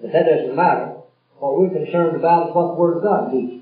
but 0.00 0.10
that 0.10 0.24
doesn't 0.24 0.56
matter. 0.56 0.94
What 1.38 1.58
we're 1.58 1.84
concerned 1.84 2.16
about 2.16 2.48
is 2.48 2.54
what 2.54 2.72
the 2.72 2.80
Word 2.80 2.96
of 2.96 3.02
God 3.02 3.30
teaches. 3.30 3.60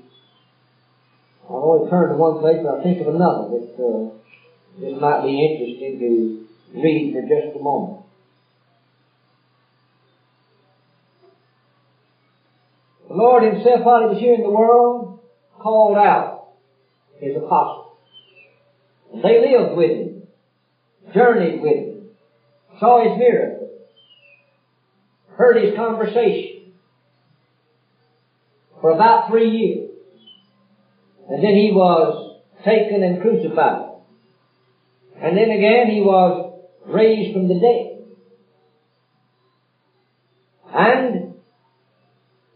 I've 1.43 1.55
always 1.59 1.89
turn 1.89 2.07
to 2.07 2.15
one 2.15 2.39
place 2.39 2.59
and 2.63 2.79
I 2.79 2.81
think 2.81 3.01
of 3.01 3.13
another 3.13 3.49
that 3.51 3.75
uh, 3.83 4.95
might 4.97 5.23
be 5.23 5.43
interesting 5.43 5.99
to 5.99 6.44
read 6.73 7.13
for 7.13 7.21
just 7.21 7.55
a 7.55 7.59
moment. 7.59 7.97
The 13.07 13.13
Lord 13.13 13.43
Himself, 13.43 13.81
while 13.83 14.01
He 14.01 14.07
was 14.07 14.19
here 14.19 14.33
in 14.33 14.41
the 14.41 14.49
world, 14.49 15.15
called 15.59 15.95
out 15.95 16.41
His 17.19 17.35
apostles. 17.35 17.85
They 19.21 19.39
lived 19.39 19.75
with 19.75 19.91
Him, 19.91 20.23
journeyed 21.13 21.61
with 21.61 21.77
Him, 21.77 22.05
saw 22.79 23.07
His 23.07 23.17
miracles, 23.17 23.69
heard 25.37 25.57
His 25.57 25.75
conversation 25.75 26.71
for 28.81 28.89
about 28.89 29.27
three 29.27 29.49
years. 29.49 29.89
And 31.29 31.43
then 31.43 31.53
He 31.53 31.71
was 31.71 32.33
taken 32.63 33.03
and 33.03 33.21
crucified. 33.21 33.91
And 35.21 35.37
then 35.37 35.51
again 35.51 35.87
He 35.87 36.01
was 36.01 36.44
raised 36.87 37.33
from 37.33 37.47
the 37.47 37.59
dead. 37.59 37.91
And 40.73 41.35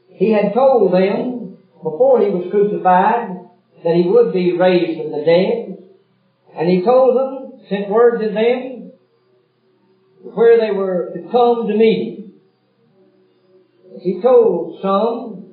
he 0.08 0.32
had 0.32 0.54
told 0.54 0.94
them 0.94 1.58
before 1.82 2.22
he 2.22 2.30
was 2.30 2.48
crucified 2.52 3.48
that 3.84 3.96
he 3.96 4.10
would 4.10 4.34
be 4.34 4.58
raised 4.58 5.02
from 5.02 5.12
the 5.12 5.24
dead. 5.24 5.78
And 6.56 6.70
he 6.70 6.84
told 6.84 7.16
them, 7.16 7.60
sent 7.70 7.90
word 7.90 8.20
to 8.20 8.34
them, 8.34 8.92
where 10.34 10.60
they 10.60 10.72
were 10.76 11.12
to 11.14 11.22
come 11.32 11.68
to 11.68 11.76
meet 11.78 12.18
him. 12.18 12.34
He 14.02 14.22
told 14.22 14.82
some, 14.82 15.46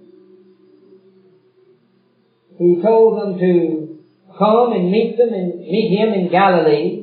he 2.59 2.81
told 2.83 3.21
them 3.21 3.39
to 3.39 3.99
come 4.39 4.73
and 4.73 4.91
meet 4.91 5.17
them 5.17 5.33
and 5.33 5.59
meet 5.61 5.99
him 5.99 6.15
in 6.15 6.31
Galilee. 6.31 6.96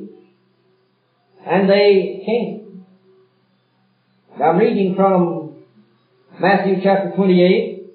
And 1.46 1.68
they 1.68 2.22
came. 2.24 2.84
I'm 4.42 4.56
reading 4.56 4.94
from 4.96 5.54
Matthew 6.40 6.82
chapter 6.82 7.12
28. 7.14 7.86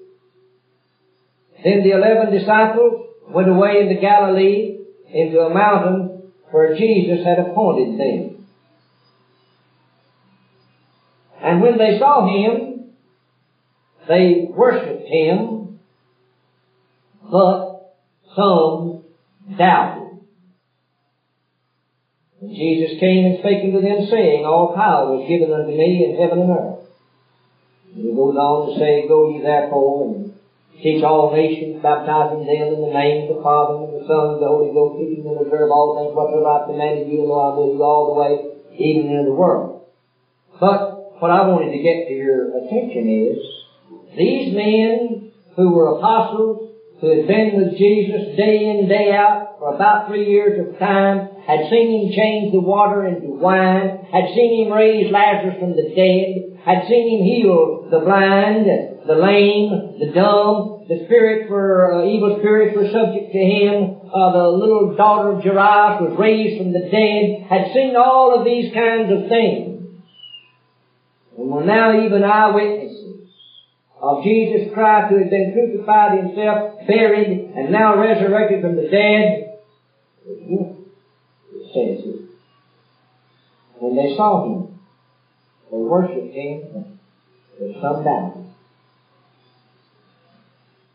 Then 1.64 1.82
the 1.82 1.90
eleven 1.90 2.32
disciples 2.32 3.08
went 3.28 3.48
away 3.48 3.80
into 3.80 4.00
Galilee, 4.00 4.78
into 5.12 5.40
a 5.40 5.52
mountain 5.52 6.22
where 6.50 6.76
Jesus 6.76 7.24
had 7.24 7.38
appointed 7.38 7.98
them. 7.98 8.46
And 11.42 11.60
when 11.60 11.78
they 11.78 11.98
saw 11.98 12.26
him, 12.26 12.90
they 14.08 14.46
worshipped 14.48 15.08
him, 15.08 15.78
but 17.30 17.94
some 18.34 19.02
doubted. 19.58 19.99
And 22.40 22.56
Jesus 22.56 22.98
came 22.98 23.26
and 23.26 23.38
spake 23.40 23.64
unto 23.64 23.80
them, 23.84 24.08
saying, 24.08 24.44
All 24.44 24.72
power 24.72 25.12
was 25.12 25.28
given 25.28 25.52
unto 25.52 25.76
me 25.76 26.08
in 26.08 26.16
heaven 26.16 26.40
and 26.40 26.50
earth. 26.50 26.80
And 27.94 28.04
he 28.08 28.12
goes 28.16 28.36
on 28.36 28.72
to 28.72 28.78
say, 28.80 29.04
Go 29.06 29.28
ye 29.28 29.42
therefore 29.44 30.08
and 30.08 30.32
teach 30.80 31.04
all 31.04 31.36
nations, 31.36 31.84
baptizing 31.84 32.48
them 32.48 32.72
in 32.72 32.80
the 32.80 32.96
name 32.96 33.28
of 33.28 33.36
the 33.36 33.42
Father 33.44 33.84
and 33.84 33.92
the 33.92 34.08
Son 34.08 34.32
and 34.32 34.40
the 34.40 34.48
Holy 34.48 34.72
Ghost, 34.72 34.96
teaching 34.96 35.24
them 35.24 35.36
to 35.36 35.44
observe 35.44 35.68
all 35.68 35.92
things 35.92 36.16
whatsoever 36.16 36.48
I've 36.48 36.66
commanded 36.66 37.04
you, 37.04 37.20
and 37.20 37.28
lo, 37.28 37.36
I 37.36 37.52
will 37.52 37.68
you 37.68 37.84
all 37.84 38.08
the 38.08 38.16
way, 38.16 38.32
even 38.80 39.12
into 39.12 39.28
the 39.28 39.36
world. 39.36 39.76
But 40.56 41.20
what 41.20 41.30
I 41.30 41.44
wanted 41.44 41.76
to 41.76 41.84
get 41.84 42.08
to 42.08 42.12
your 42.12 42.56
attention 42.56 43.04
is, 43.04 43.36
these 44.16 44.48
men 44.56 45.20
who 45.56 45.70
were 45.70 45.92
apostles, 45.92 46.69
who 47.00 47.16
had 47.16 47.26
been 47.26 47.56
with 47.56 47.78
Jesus 47.78 48.36
day 48.36 48.68
in, 48.68 48.86
day 48.88 49.12
out, 49.12 49.56
for 49.58 49.74
about 49.74 50.08
three 50.08 50.28
years 50.28 50.60
of 50.60 50.78
time, 50.78 51.28
had 51.46 51.70
seen 51.70 51.88
him 51.96 52.12
change 52.12 52.52
the 52.52 52.60
water 52.60 53.06
into 53.06 53.40
wine, 53.40 54.04
had 54.12 54.28
seen 54.34 54.66
him 54.66 54.72
raise 54.72 55.10
Lazarus 55.10 55.56
from 55.58 55.76
the 55.76 55.88
dead, 55.96 56.60
had 56.64 56.86
seen 56.88 57.16
him 57.16 57.24
heal 57.24 57.88
the 57.90 58.00
blind, 58.00 58.66
the 59.06 59.14
lame, 59.14 59.96
the 59.98 60.12
dumb, 60.12 60.84
the 60.88 61.04
spirits 61.06 61.48
were, 61.48 61.94
uh, 61.94 62.04
evil 62.04 62.36
spirits 62.40 62.76
were 62.76 62.90
subject 62.92 63.32
to 63.32 63.38
him, 63.38 63.96
uh, 64.12 64.32
the 64.32 64.48
little 64.48 64.94
daughter 64.94 65.32
of 65.32 65.42
Jairus 65.42 66.02
was 66.02 66.18
raised 66.18 66.58
from 66.58 66.72
the 66.72 66.90
dead, 66.90 67.48
had 67.48 67.72
seen 67.72 67.96
all 67.96 68.38
of 68.38 68.44
these 68.44 68.74
kinds 68.74 69.10
of 69.10 69.28
things. 69.28 69.88
And 71.38 71.48
were 71.48 71.64
now 71.64 71.98
even 72.04 72.24
eyewitnesses 72.24 72.89
of 74.00 74.24
Jesus 74.24 74.72
Christ 74.72 75.12
who 75.12 75.18
had 75.18 75.30
been 75.30 75.52
crucified 75.52 76.18
himself, 76.18 76.86
buried, 76.86 77.52
and 77.54 77.70
now 77.70 78.00
resurrected 78.00 78.62
from 78.62 78.76
the 78.76 78.88
dead. 78.88 79.58
It 80.26 80.86
says 81.74 82.06
it. 82.06 82.24
When 83.78 83.96
they 83.96 84.14
saw 84.16 84.44
him, 84.44 84.78
they 85.70 85.76
worshipped 85.76 86.34
him 86.34 86.98
with 87.60 87.80
some 87.80 88.04
doubt. 88.04 88.36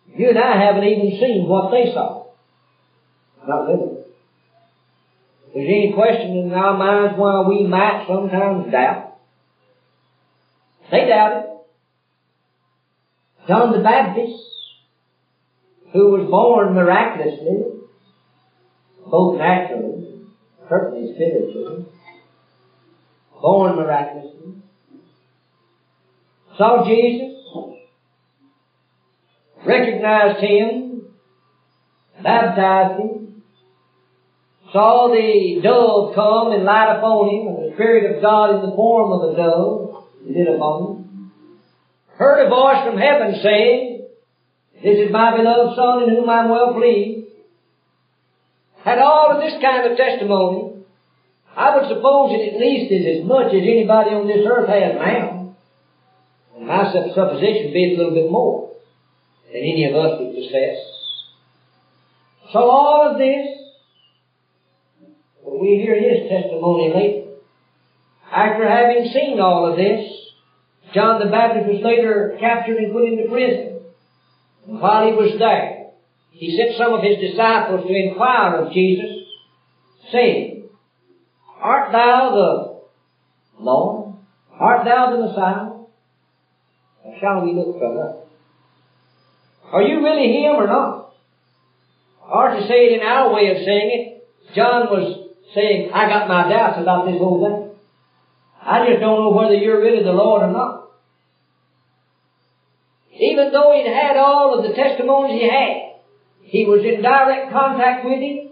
You 0.08 0.30
and 0.30 0.40
I 0.40 0.60
haven't 0.60 0.84
even 0.84 1.20
seen 1.20 1.48
what 1.48 1.72
they 1.72 1.94
saw. 1.94 2.26
Not 3.48 3.68
really. 3.68 3.98
There's 5.54 5.68
any 5.68 5.94
question 5.94 6.36
in 6.36 6.52
our 6.54 6.78
minds 6.78 7.18
why 7.18 7.48
we 7.48 7.66
might 7.68 8.06
sometimes 8.08 8.72
doubt, 8.72 9.14
they 10.92 11.06
doubted. 11.06 11.55
John 13.48 13.72
the 13.74 13.84
Baptist, 13.84 14.34
who 15.94 16.10
was 16.10 16.30
born 16.32 16.74
miraculously, 16.74 17.80
both 19.10 19.38
naturally, 19.38 20.22
certainly 20.68 21.14
spiritually, 21.14 21.86
born 23.40 23.76
miraculously, 23.76 24.56
saw 26.58 26.88
Jesus, 26.88 27.36
recognized 29.64 30.44
him, 30.44 31.08
baptized 32.24 33.00
him, 33.00 33.44
saw 34.72 35.10
the 35.14 35.62
dove 35.62 36.16
come 36.16 36.52
and 36.52 36.64
light 36.64 36.98
upon 36.98 37.30
him, 37.30 37.48
and 37.48 37.70
the 37.70 37.76
Spirit 37.76 38.16
of 38.16 38.22
God 38.24 38.56
in 38.56 38.70
the 38.70 38.76
form 38.76 39.12
of 39.12 39.34
a 39.34 39.38
dove 39.38 40.04
lit 40.26 40.48
upon 40.56 40.82
him, 40.88 40.95
heard 42.18 42.46
a 42.46 42.50
voice 42.50 42.86
from 42.86 42.98
heaven 42.98 43.40
saying, 43.44 44.08
This 44.84 45.08
is 45.08 45.12
my 45.12 45.36
beloved 45.36 45.76
Son 45.76 46.04
in 46.04 46.16
whom 46.16 46.30
I 46.30 46.44
am 46.44 46.50
well 46.50 46.74
pleased, 46.74 47.32
had 48.84 49.00
all 49.00 49.32
of 49.32 49.42
this 49.42 49.62
kind 49.62 49.90
of 49.90 49.98
testimony, 49.98 50.86
I 51.56 51.76
would 51.76 51.88
suppose 51.88 52.32
it 52.34 52.54
at 52.54 52.60
least 52.60 52.92
is 52.92 53.20
as 53.20 53.26
much 53.26 53.48
as 53.48 53.64
anybody 53.64 54.12
on 54.12 54.28
this 54.28 54.46
earth 54.46 54.70
has 54.70 54.96
now. 54.96 55.56
And 56.56 56.68
my 56.68 56.92
supposition 56.92 57.74
be 57.74 57.96
a 57.96 57.98
little 57.98 58.14
bit 58.14 58.30
more 58.30 58.72
than 59.48 59.62
any 59.62 59.86
of 59.86 59.96
us 59.96 60.20
would 60.20 60.36
possess. 60.36 60.78
So 62.54 62.60
all 62.60 63.12
of 63.12 63.18
this, 63.18 63.48
when 65.42 65.60
we 65.60 65.82
hear 65.82 65.96
his 65.96 66.30
testimony 66.30 66.94
later, 66.94 67.32
after 68.32 68.70
having 68.70 69.12
seen 69.14 69.40
all 69.40 69.72
of 69.72 69.78
this, 69.78 70.15
John 70.96 71.20
the 71.20 71.30
Baptist 71.30 71.68
was 71.68 71.84
later 71.84 72.38
captured 72.40 72.78
and 72.78 72.94
put 72.94 73.04
into 73.04 73.30
prison. 73.30 73.82
While 74.66 75.06
he 75.06 75.12
was 75.12 75.38
there, 75.38 75.92
he 76.32 76.56
sent 76.56 76.78
some 76.78 76.94
of 76.94 77.04
his 77.04 77.20
disciples 77.20 77.86
to 77.86 77.94
inquire 77.94 78.56
of 78.56 78.74
Jesus, 78.74 79.28
saying, 80.12 80.70
Art 81.62 81.92
thou 81.92 82.32
the 82.32 83.62
Lord? 83.62 84.16
Art 84.58 84.86
thou 84.86 85.12
the 85.12 85.28
Messiah? 85.28 85.66
Or 87.04 87.20
shall 87.20 87.44
we 87.44 87.54
look 87.54 87.78
further? 87.78 88.22
Are 89.72 89.82
you 89.82 90.02
really 90.02 90.32
Him 90.32 90.56
or 90.56 90.68
not? 90.68 91.14
Or 92.22 92.50
to 92.52 92.68
say 92.68 92.86
it 92.86 93.02
in 93.02 93.06
our 93.06 93.34
way 93.34 93.52
of 93.52 93.58
saying 93.66 93.92
it, 93.92 94.56
John 94.56 94.88
was 94.90 95.30
saying, 95.54 95.92
I 95.94 96.08
got 96.08 96.30
my 96.30 96.50
doubts 96.50 96.80
about 96.82 97.06
this 97.06 97.18
whole 97.18 97.44
thing. 97.44 97.75
I 98.66 98.90
just 98.90 99.00
don't 99.00 99.20
know 99.20 99.30
whether 99.30 99.54
you're 99.54 99.80
really 99.80 100.04
the 100.04 100.12
Lord 100.12 100.42
or 100.42 100.52
not. 100.52 100.90
Even 103.14 103.52
though 103.52 103.72
he'd 103.74 103.88
had 103.88 104.18
all 104.18 104.58
of 104.58 104.64
the 104.64 104.76
testimonies 104.76 105.36
he 105.36 105.48
had, 105.48 105.86
he 106.42 106.66
was 106.66 106.82
in 106.84 107.02
direct 107.02 107.52
contact 107.52 108.04
with 108.04 108.20
him. 108.20 108.50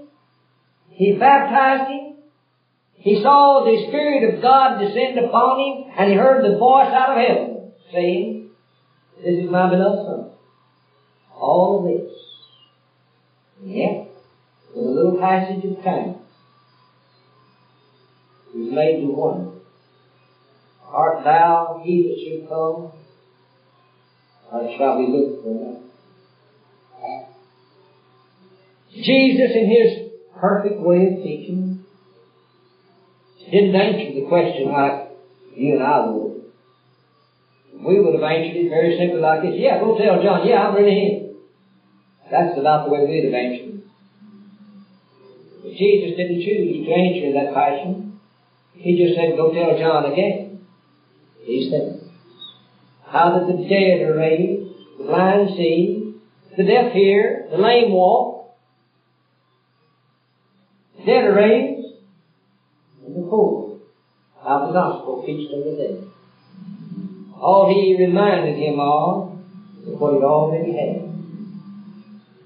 He 0.89 1.17
baptized 1.19 1.89
him. 1.89 2.13
He 2.93 3.21
saw 3.21 3.65
the 3.65 3.88
Spirit 3.88 4.36
of 4.36 4.41
God 4.41 4.78
descend 4.78 5.17
upon 5.17 5.60
him, 5.60 5.91
and 5.97 6.10
he 6.10 6.15
heard 6.15 6.43
the 6.43 6.58
voice 6.58 6.93
out 6.93 7.10
of 7.10 7.17
heaven 7.17 7.71
saying, 7.91 8.45
This 9.17 9.39
is 9.39 9.49
my 9.49 9.67
beloved 9.67 10.06
Son. 10.06 10.26
All 11.36 11.84
this. 11.84 12.10
Yet, 13.65 14.08
in 14.76 14.84
a 14.84 14.88
little 14.88 15.17
passage 15.17 15.63
of 15.65 15.84
time, 15.84 16.13
was 18.54 18.71
made 18.71 18.99
to 18.99 19.08
one. 19.08 19.52
Art 20.93 21.23
thou 21.23 21.79
he 21.82 22.03
that 22.06 22.21
should 22.23 22.47
come? 22.47 22.86
Or 24.51 24.69
shall 24.77 24.97
we 24.97 25.08
look 25.08 25.41
for 25.41 25.49
him? 25.49 25.77
Jesus 29.03 29.51
in 29.56 29.65
his 29.65 30.03
perfect 30.39 30.79
way 30.79 31.08
of 31.08 31.23
teaching 31.23 31.73
didn't 33.51 33.75
answer 33.75 34.13
the 34.13 34.27
question 34.27 34.71
like 34.71 35.10
you 35.56 35.73
and 35.73 35.84
I 35.84 35.99
would. 35.99 36.41
We 37.86 37.99
would 37.99 38.13
have 38.13 38.23
answered 38.23 38.56
it 38.56 38.69
very 38.69 38.95
simply 38.97 39.19
like 39.19 39.41
this. 39.41 39.53
Yeah, 39.58 39.79
go 39.79 39.97
tell 39.97 40.21
John, 40.21 40.45
yeah, 40.47 40.65
I'm 40.65 40.75
really 40.75 40.95
him. 40.95 41.29
That's 42.32 42.58
about 42.58 42.86
the 42.86 42.91
way 42.91 43.06
we'd 43.06 43.25
have 43.25 43.34
answered 43.34 43.73
it. 43.73 43.82
But 45.63 45.71
Jesus 45.73 46.17
didn't 46.17 46.41
choose 46.41 46.86
to 46.86 46.91
answer 46.91 47.34
that 47.34 47.53
fashion. 47.53 48.10
He 48.73 48.97
just 48.97 49.15
said, 49.15 49.36
go 49.36 49.53
tell 49.53 49.77
John 49.77 50.06
again. 50.06 50.52
These 51.45 51.69
things. 51.69 51.99
How 53.03 53.32
that 53.32 53.45
the 53.45 53.67
dead 53.67 54.01
are 54.01 54.15
raised, 54.15 54.71
the 54.97 55.03
blind 55.03 55.49
see, 55.56 56.13
the 56.56 56.63
deaf 56.63 56.91
hear, 56.93 57.47
the 57.51 57.58
lame 57.58 57.91
walk, 57.91 58.45
the 60.97 61.03
dead 61.06 61.23
are 61.23 61.36
raised, 61.36 61.93
and 63.06 63.15
the 63.15 63.27
poor. 63.27 63.71
How 64.41 64.65
the 64.67 64.71
gospel 64.71 65.21
preached 65.23 65.51
unto 65.53 65.75
them. 65.75 66.08
All 67.36 67.67
he 67.67 67.95
reminded 67.97 68.56
him 68.56 68.79
of 68.79 69.34
was 69.86 69.99
what 69.99 70.13
he 70.13 70.23
already 70.23 70.71
had. 70.71 71.10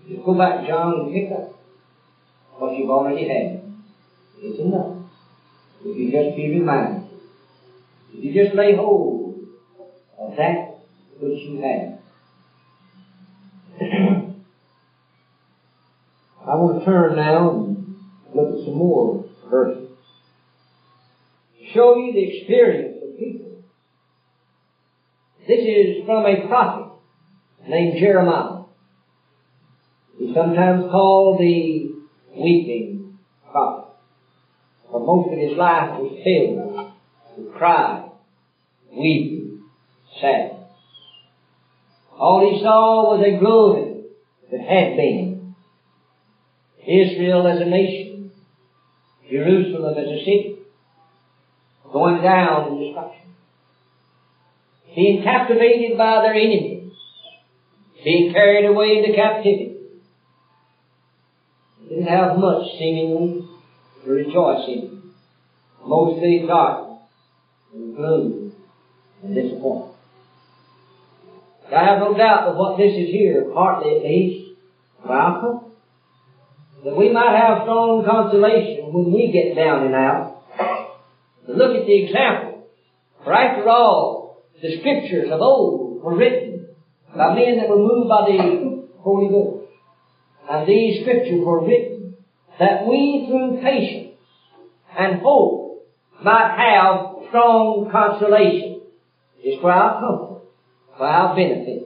Just 0.09 0.25
go 0.25 0.37
back, 0.37 0.65
John, 0.65 0.93
and 0.93 1.11
pick 1.11 1.31
up 1.31 1.51
what 2.57 2.75
you've 2.75 2.89
already 2.89 3.27
had. 3.27 3.59
It's 4.41 4.59
enough. 4.59 4.95
If 5.83 5.97
you 5.97 6.11
just 6.11 6.35
be 6.35 6.49
reminded. 6.49 7.06
If 8.17 8.23
you 8.23 8.43
just 8.43 8.55
lay 8.55 8.73
hold 8.73 9.35
of 10.17 10.35
that 10.37 10.79
which 11.19 11.45
you 11.45 11.59
have. 11.61 11.93
I 16.47 16.55
want 16.55 16.79
to 16.79 16.85
turn 16.85 17.15
now 17.15 17.49
and 17.51 17.93
look 18.33 18.57
at 18.57 18.65
some 18.65 18.73
more 18.73 19.23
verses. 19.51 19.85
Show 21.75 21.93
you 21.93 22.11
the 22.11 22.39
experience 22.39 22.97
of 23.03 23.15
people. 23.19 23.51
This 25.47 25.61
is 25.63 26.05
from 26.07 26.25
a 26.25 26.47
prophet 26.47 26.85
named 27.67 27.99
Jeremiah. 27.99 28.61
He's 30.17 30.33
sometimes 30.33 30.89
called 30.89 31.39
the 31.39 31.91
weeping 32.35 33.11
prophet. 33.51 33.83
For 34.89 34.99
most 35.01 35.31
of 35.31 35.37
his 35.37 35.55
life 35.55 35.99
was 35.99 36.17
filled 36.23 36.87
with 37.37 37.53
crying, 37.53 38.06
weeping, 38.97 39.59
sad. 40.19 40.57
All 42.19 42.41
he 42.41 42.61
saw 42.61 43.15
was 43.15 43.21
a 43.23 43.39
glory 43.39 44.01
that 44.51 44.61
had 44.61 44.97
been. 44.97 45.53
Israel 46.87 47.45
as 47.47 47.59
a 47.59 47.65
nation, 47.65 48.31
Jerusalem 49.29 49.97
as 49.97 50.09
a 50.09 50.19
city, 50.19 50.55
going 51.91 52.21
down 52.21 52.71
in 52.71 52.85
destruction, 52.85 53.25
being 54.95 55.21
captivated 55.21 55.97
by 55.97 56.21
their 56.21 56.33
enemies, 56.33 56.89
being 58.03 58.31
carried 58.31 58.65
away 58.65 58.95
into 58.97 59.15
captivity. 59.15 59.73
Didn't 61.89 62.07
have 62.07 62.37
much 62.37 62.63
seemingly 62.77 63.43
to 64.03 64.09
rejoice 64.09 64.67
in. 64.67 65.01
Mostly 65.85 66.43
dark 66.47 66.87
and 67.73 67.95
gloom 67.95 68.46
and 69.23 69.35
disappointment. 69.35 69.93
I 71.73 71.83
have 71.83 71.99
no 71.99 72.15
doubt 72.15 72.45
that 72.45 72.55
what 72.57 72.77
this 72.77 72.93
is 72.93 73.09
here, 73.09 73.51
partly 73.53 73.97
at 73.97 74.03
least, 74.03 74.53
welcome, 75.05 75.71
that 76.83 76.95
we 76.95 77.11
might 77.11 77.35
have 77.35 77.63
strong 77.63 78.05
consolation 78.05 78.93
when 78.93 79.11
we 79.11 79.31
get 79.31 79.55
down 79.55 79.85
and 79.85 79.95
out. 79.95 80.37
But 81.45 81.57
look 81.57 81.75
at 81.75 81.85
the 81.85 82.05
example. 82.05 82.63
For 83.23 83.33
after 83.33 83.67
all, 83.67 84.43
the 84.61 84.79
scriptures 84.79 85.29
of 85.29 85.41
old 85.41 86.01
were 86.01 86.15
written 86.15 86.67
by 87.15 87.35
men 87.35 87.57
that 87.57 87.67
were 87.67 87.77
moved 87.77 88.09
by 88.09 88.25
the 88.29 88.83
Holy 88.99 89.29
Ghost. 89.29 89.65
And 90.49 90.67
these 90.67 91.01
scriptures 91.01 91.43
were 91.43 91.65
written 91.65 92.15
that 92.59 92.87
we 92.87 93.25
through 93.27 93.59
patience 93.61 94.13
and 94.97 95.19
hope 95.21 95.83
might 96.23 96.55
have 96.57 97.27
strong 97.27 97.89
consolation. 97.91 98.76
It's 99.41 99.61
for 99.61 99.71
our 99.71 99.99
comfort, 99.99 100.43
for 100.97 101.05
our 101.05 101.35
benefit. 101.35 101.83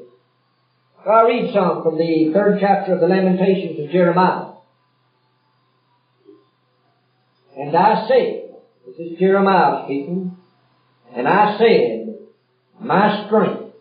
I 1.06 1.24
read 1.24 1.54
some 1.54 1.84
from 1.84 1.98
the 1.98 2.32
third 2.34 2.58
chapter 2.60 2.94
of 2.94 3.00
the 3.00 3.08
Lamentations 3.08 3.80
of 3.80 3.92
Jeremiah. 3.92 4.52
And 7.58 7.76
I 7.76 8.08
said, 8.08 8.56
this 8.86 8.96
is 8.98 9.20
Jeremiah 9.20 9.84
speaking, 9.86 10.32
and 11.14 11.28
I 11.28 11.58
said, 11.58 12.16
my 12.80 13.26
strength 13.26 13.74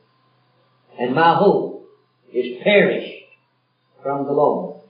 and 0.99 1.15
my 1.15 1.37
hope 1.37 1.85
is 2.33 2.63
perished 2.63 3.25
from 4.03 4.25
the 4.25 4.33
Lord. 4.33 4.81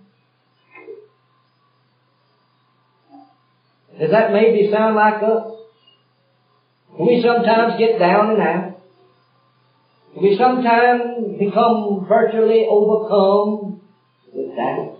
Does 3.99 4.11
that 4.11 4.33
maybe 4.33 4.71
sound 4.71 4.97
like 4.97 5.23
us? 5.23 5.53
We 6.99 7.23
sometimes 7.23 7.79
get 7.79 7.99
down 7.99 8.31
and 8.31 8.41
out. 8.41 8.77
We 10.17 10.37
sometimes 10.37 11.39
become 11.39 12.05
virtually 12.09 12.67
overcome 12.69 13.79
with 14.35 14.57
doubt. 14.57 14.97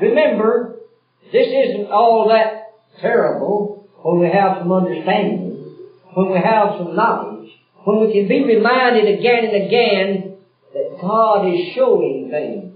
Remember, 0.00 0.78
this 1.32 1.48
isn't 1.48 1.90
all 1.90 2.28
that 2.28 2.74
terrible 3.00 3.82
when 4.02 4.20
we 4.20 4.28
have 4.28 4.58
some 4.58 4.72
understanding, 4.72 5.74
when 6.14 6.32
we 6.32 6.38
have 6.38 6.76
some 6.78 6.94
knowledge, 6.94 7.48
when 7.84 8.00
we 8.00 8.12
can 8.12 8.28
be 8.28 8.44
reminded 8.44 9.18
again 9.18 9.44
and 9.44 9.66
again 9.66 10.32
that 10.72 10.98
God 11.00 11.46
is 11.48 11.74
showing 11.74 12.28
things 12.30 12.72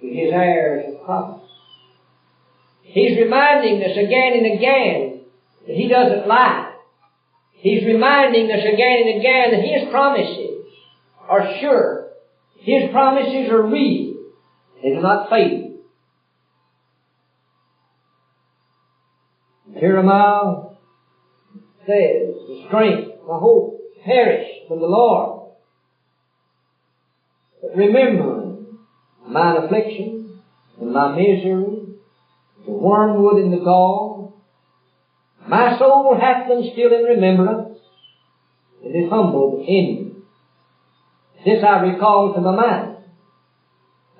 to 0.00 0.06
His 0.06 0.32
heirs 0.32 0.84
and 0.86 1.04
prophets. 1.04 1.38
He's 2.82 3.16
reminding 3.16 3.82
us 3.82 3.96
again 3.96 4.34
and 4.34 4.58
again 4.58 5.11
that 5.66 5.74
He 5.74 5.88
doesn't 5.88 6.26
lie. 6.26 6.70
He's 7.52 7.84
reminding 7.84 8.50
us 8.50 8.60
again 8.60 9.06
and 9.06 9.18
again 9.18 9.50
that 9.52 9.62
His 9.62 9.90
promises 9.90 10.66
are 11.28 11.46
sure. 11.60 12.06
His 12.56 12.90
promises 12.90 13.48
are 13.50 13.62
real. 13.62 14.14
They 14.82 14.90
do 14.90 15.00
not 15.00 15.30
fail. 15.30 15.72
Jeremiah 19.78 20.56
says, 21.86 22.34
the 22.48 22.64
strength, 22.66 23.08
the 23.26 23.38
hope 23.38 23.78
perish 24.04 24.44
from 24.68 24.80
the 24.80 24.86
Lord. 24.86 25.48
But 27.60 27.76
remembering 27.76 28.76
mine 29.26 29.56
affliction 29.56 30.34
and 30.80 30.92
my 30.92 31.08
misery, 31.08 31.86
the 32.66 32.72
wormwood 32.72 33.38
and 33.38 33.52
the 33.52 33.64
gall, 33.64 34.11
my 35.48 35.76
soul 35.78 36.16
hath 36.18 36.48
them 36.48 36.62
still 36.72 36.92
in 36.92 37.04
remembrance, 37.04 37.76
and 38.84 38.94
is 38.94 39.10
humbled 39.10 39.60
in 39.60 39.66
me. 39.66 40.12
This 41.44 41.62
I 41.64 41.80
recall 41.80 42.34
to 42.34 42.40
my 42.40 42.54
mind. 42.54 42.96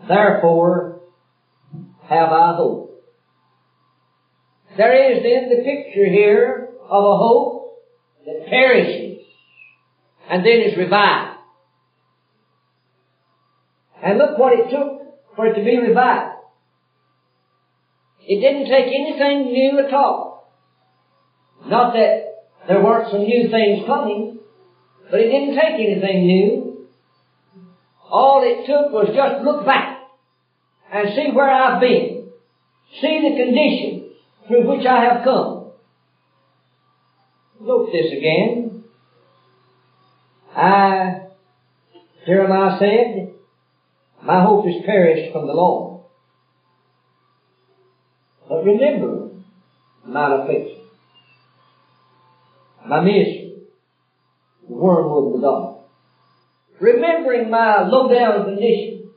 Therefore 0.09 0.99
have 2.09 2.31
I 2.31 2.55
hope. 2.57 2.91
There 4.77 5.13
is 5.13 5.23
then 5.23 5.49
the 5.49 5.63
picture 5.63 6.07
here 6.07 6.69
of 6.83 7.05
a 7.05 7.17
hope 7.17 7.79
that 8.27 8.47
perishes 8.49 9.23
and 10.29 10.45
then 10.45 10.61
is 10.61 10.77
revived. 10.77 11.37
And 14.03 14.19
look 14.19 14.39
what 14.39 14.53
it 14.53 14.71
took 14.71 15.37
for 15.37 15.47
it 15.47 15.55
to 15.55 15.65
be 15.65 15.79
revived. 15.79 16.37
It 18.27 18.41
didn't 18.41 18.67
take 18.67 18.87
anything 18.87 19.53
new 19.53 19.79
at 19.79 19.93
all. 19.93 20.32
Not 21.67 21.93
that 21.95 22.11
there 22.67 22.83
weren't 22.83 23.11
some 23.11 23.23
new 23.23 23.51
things 23.51 23.87
coming. 23.87 24.39
But 25.11 25.21
it 25.21 25.29
didn't 25.29 25.55
take 25.55 25.75
anything 25.75 26.27
new. 26.27 26.79
All 28.11 28.43
it 28.43 28.67
took 28.67 28.93
was 28.93 29.13
just 29.15 29.43
look 29.43 29.65
back 29.67 29.99
and 30.91 31.09
see 31.15 31.31
where 31.33 31.51
I've 31.51 31.81
been. 31.81 32.27
See 33.01 33.29
the 33.29 33.37
conditions 33.37 34.07
through 34.47 34.69
which 34.69 34.87
I 34.87 35.03
have 35.05 35.23
come. 35.23 35.67
Look 37.61 37.91
this 37.91 38.13
again. 38.13 38.79
I, 40.55 41.21
Jeremiah 42.27 42.77
said, 42.79 43.29
my 44.23 44.41
hope 44.41 44.67
is 44.67 44.75
perished 44.85 45.33
from 45.33 45.47
the 45.47 45.53
Lord. 45.53 45.97
But 48.49 48.63
remember 48.65 49.29
my 50.07 50.43
affliction, 50.43 50.82
my 52.89 53.01
misery, 53.01 53.63
the 54.69 54.75
wormwood 54.75 55.35
of 55.35 55.41
the 55.41 55.47
dark. 55.47 55.79
Remembering 56.81 57.51
my 57.51 57.83
low 57.83 58.13
down 58.13 58.45
condition, 58.45 59.09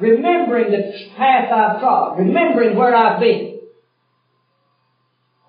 remembering 0.00 0.70
the 0.70 0.92
path 1.16 1.50
I've 1.50 1.80
trod, 1.80 2.18
remembering 2.18 2.76
where 2.76 2.94
I've 2.94 3.20
been. 3.20 3.60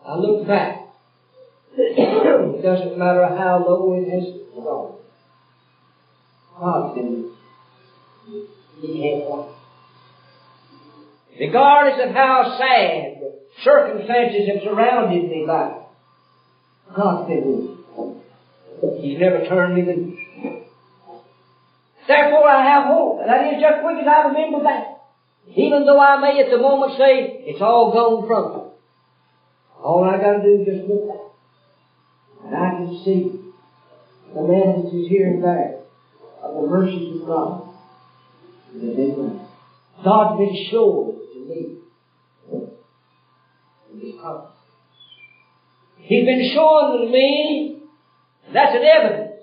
I 0.06 0.16
look 0.16 0.48
back. 0.48 0.88
it 1.78 2.62
doesn't 2.64 2.98
matter 2.98 3.26
how 3.28 3.64
low 3.66 3.94
it 3.94 4.10
has 4.10 4.34
gone. 4.56 4.96
God 6.60 6.96
can 6.96 7.32
He 8.82 9.02
can't 9.02 9.46
Regardless 11.40 12.06
of 12.06 12.14
how 12.14 12.58
sad 12.58 13.22
circumstances 13.64 14.50
have 14.50 14.64
surrounded 14.64 15.30
me 15.30 15.46
by, 15.48 15.79
God 16.96 17.28
can 17.28 17.76
He's 19.02 19.20
never 19.20 19.46
turned 19.46 19.76
me 19.76 19.82
loose. 19.84 20.18
Therefore 22.08 22.48
I 22.48 22.64
have 22.64 22.84
hope. 22.86 23.20
And 23.20 23.30
that 23.30 23.54
is 23.54 23.62
just 23.62 23.82
quick 23.82 23.98
as 23.98 24.08
I 24.08 24.28
remember 24.28 24.64
that. 24.64 24.96
Even 25.56 25.86
though 25.86 26.00
I 26.00 26.22
may 26.22 26.40
at 26.40 26.50
the 26.50 26.58
moment 26.58 26.94
say, 26.98 27.44
it's 27.46 27.62
all 27.62 27.92
gone 27.92 28.28
from 28.28 28.54
me. 28.54 28.70
All 29.82 30.04
I 30.04 30.18
gotta 30.20 30.42
do 30.42 30.60
is 30.60 30.66
just 30.66 30.88
look 30.88 31.08
back. 31.08 31.26
And 32.46 32.56
I 32.56 32.70
can 32.78 33.04
see 33.04 33.40
the 34.34 34.40
evidences 34.40 35.08
here 35.08 35.34
and 35.34 35.44
there 35.44 35.80
of 36.44 36.56
the 36.56 36.62
mercies 36.62 37.22
of 37.22 37.28
God 37.28 37.70
that 38.74 38.88
have 38.88 38.96
been 38.96 39.16
done. 39.16 39.40
God's 40.04 40.38
been 40.38 40.56
showing 40.72 41.20
to 41.34 41.40
me 41.46 41.76
His 44.00 44.16
promise. 44.20 44.59
He's 46.10 46.26
been 46.26 46.42
showing 46.56 47.06
to 47.06 47.12
me, 47.12 47.78
that's 48.52 48.74
an 48.74 48.82
evidence. 48.82 49.36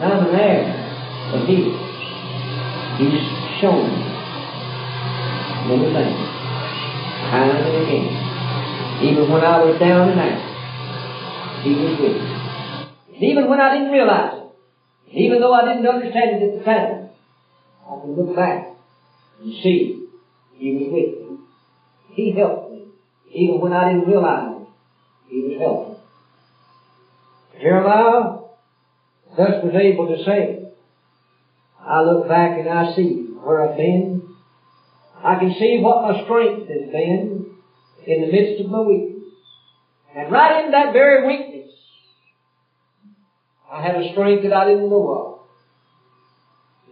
I'm 0.00 0.24
an 0.24 0.34
heir 0.34 0.64
of 1.34 1.46
His. 1.46 1.68
He's 2.96 3.20
shown 3.60 3.84
me 3.84 4.00
many 5.68 5.92
things, 5.92 6.16
time 7.28 7.60
and 7.60 7.76
again. 7.76 8.08
Even 9.04 9.30
when 9.30 9.42
I 9.42 9.62
was 9.62 9.78
down 9.78 10.08
and 10.08 10.18
out, 10.18 11.60
He 11.62 11.74
was 11.74 11.92
with 12.00 12.16
me. 13.20 13.28
Even 13.28 13.50
when 13.50 13.60
I 13.60 13.70
didn't 13.70 13.92
realize 13.92 14.38
it, 14.38 14.48
even 15.14 15.40
though 15.40 15.52
I 15.52 15.62
didn't 15.62 15.84
understand 15.84 16.40
it 16.40 16.42
at 16.42 16.56
the 16.56 16.64
time, 16.64 17.04
I 17.86 18.00
can 18.00 18.16
look 18.16 18.34
back 18.34 18.64
and 19.42 19.52
see 19.62 20.00
He 20.54 20.70
was 20.72 20.90
with 20.90 21.20
me. 21.20 21.36
He 22.14 22.30
helped 22.30 22.70
me. 22.70 22.86
Even 23.30 23.60
when 23.60 23.74
I 23.74 23.84
didn't 23.84 24.06
realize 24.06 24.51
it, 24.51 24.51
He 25.32 25.40
was 25.40 25.58
helping. 25.58 25.94
Jeremiah 27.58 28.36
thus 29.34 29.62
was 29.62 29.74
able 29.74 30.14
to 30.14 30.22
say, 30.26 30.66
I 31.80 32.02
look 32.02 32.28
back 32.28 32.58
and 32.58 32.68
I 32.68 32.94
see 32.94 33.32
where 33.40 33.64
I've 33.64 33.78
been. 33.78 34.28
I 35.24 35.36
can 35.36 35.50
see 35.58 35.78
what 35.80 36.02
my 36.02 36.22
strength 36.24 36.68
has 36.68 36.90
been 36.92 37.46
in 38.06 38.20
the 38.20 38.26
midst 38.26 38.60
of 38.60 38.66
my 38.68 38.80
weakness. 38.80 39.24
And 40.14 40.30
right 40.30 40.66
in 40.66 40.72
that 40.72 40.92
very 40.92 41.24
weakness, 41.26 41.70
I 43.72 43.80
had 43.80 43.96
a 43.96 44.10
strength 44.10 44.42
that 44.42 44.52
I 44.52 44.66
didn't 44.66 44.90
know 44.90 45.08
of. 45.08 45.38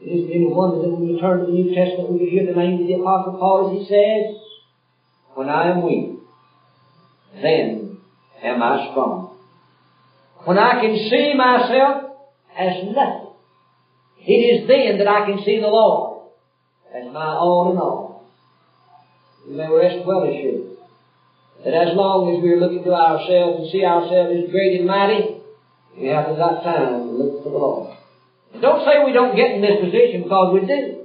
It 0.00 0.06
isn't 0.06 0.30
any 0.30 0.46
wonder 0.46 0.78
that 0.78 0.88
when 0.88 1.04
we 1.04 1.20
turn 1.20 1.40
to 1.40 1.44
the 1.44 1.52
New 1.52 1.74
Testament, 1.74 2.14
we 2.14 2.24
hear 2.30 2.46
the 2.46 2.58
name 2.58 2.80
of 2.80 2.86
the 2.86 2.94
Apostle 2.94 3.36
Paul 3.38 3.66
as 3.66 3.78
he 3.78 3.86
says, 3.86 4.34
When 5.34 5.50
I 5.50 5.68
am 5.68 5.82
weak, 5.82 6.14
then 7.42 7.89
am 8.42 8.62
I 8.62 8.90
strong. 8.90 9.36
When 10.44 10.58
I 10.58 10.80
can 10.80 10.96
see 11.10 11.34
myself 11.34 12.12
as 12.56 12.84
nothing, 12.94 13.28
it 14.18 14.32
is 14.32 14.68
then 14.68 14.98
that 14.98 15.08
I 15.08 15.26
can 15.26 15.44
see 15.44 15.60
the 15.60 15.68
Lord 15.68 16.28
as 16.94 17.12
my 17.12 17.26
all 17.26 17.72
in 17.72 17.78
all. 17.78 18.24
You 19.46 19.56
may 19.56 19.68
rest 19.68 20.06
well 20.06 20.24
assured 20.24 20.76
that 21.64 21.74
as 21.74 21.94
long 21.94 22.34
as 22.34 22.42
we're 22.42 22.58
looking 22.58 22.84
to 22.84 22.92
ourselves 22.92 23.60
and 23.60 23.70
see 23.70 23.84
ourselves 23.84 24.32
as 24.44 24.50
great 24.50 24.80
and 24.80 24.86
mighty, 24.86 25.36
we 25.96 26.08
haven't 26.08 26.36
got 26.36 26.62
time 26.62 27.04
to 27.06 27.12
look 27.12 27.42
for 27.44 27.50
the 27.50 27.56
Lord. 27.56 27.96
And 28.52 28.62
don't 28.62 28.84
say 28.84 29.04
we 29.04 29.12
don't 29.12 29.36
get 29.36 29.52
in 29.52 29.60
this 29.60 29.80
position 29.80 30.22
because 30.22 30.54
we 30.54 30.66
do. 30.66 31.04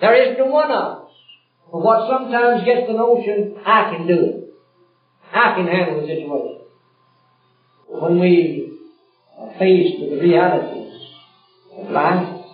There 0.00 0.14
isn't 0.14 0.40
a 0.40 0.50
one 0.50 0.70
of 0.70 1.02
us. 1.02 1.10
But 1.70 1.82
what 1.82 2.08
sometimes 2.08 2.64
gets 2.64 2.86
the 2.86 2.94
notion, 2.94 3.56
I 3.64 3.94
can 3.94 4.06
do 4.06 4.14
it. 4.14 4.47
I 5.32 5.54
can 5.54 5.66
handle 5.66 6.00
the 6.00 6.06
situation. 6.06 6.60
When 7.88 8.20
we 8.20 8.78
are 9.38 9.58
faced 9.58 10.00
with 10.00 10.10
the 10.10 10.20
realities 10.20 10.92
of 11.76 11.90
life, 11.90 12.44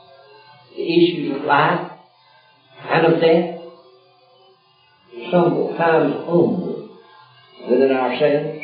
the 0.77 0.83
issues 0.83 1.37
of 1.37 1.45
life, 1.45 1.91
and 2.91 3.07
of 3.07 3.21
death, 3.21 3.61
sometimes 5.31 6.15
humble 6.27 6.99
within 7.69 7.91
ourselves. 7.91 8.61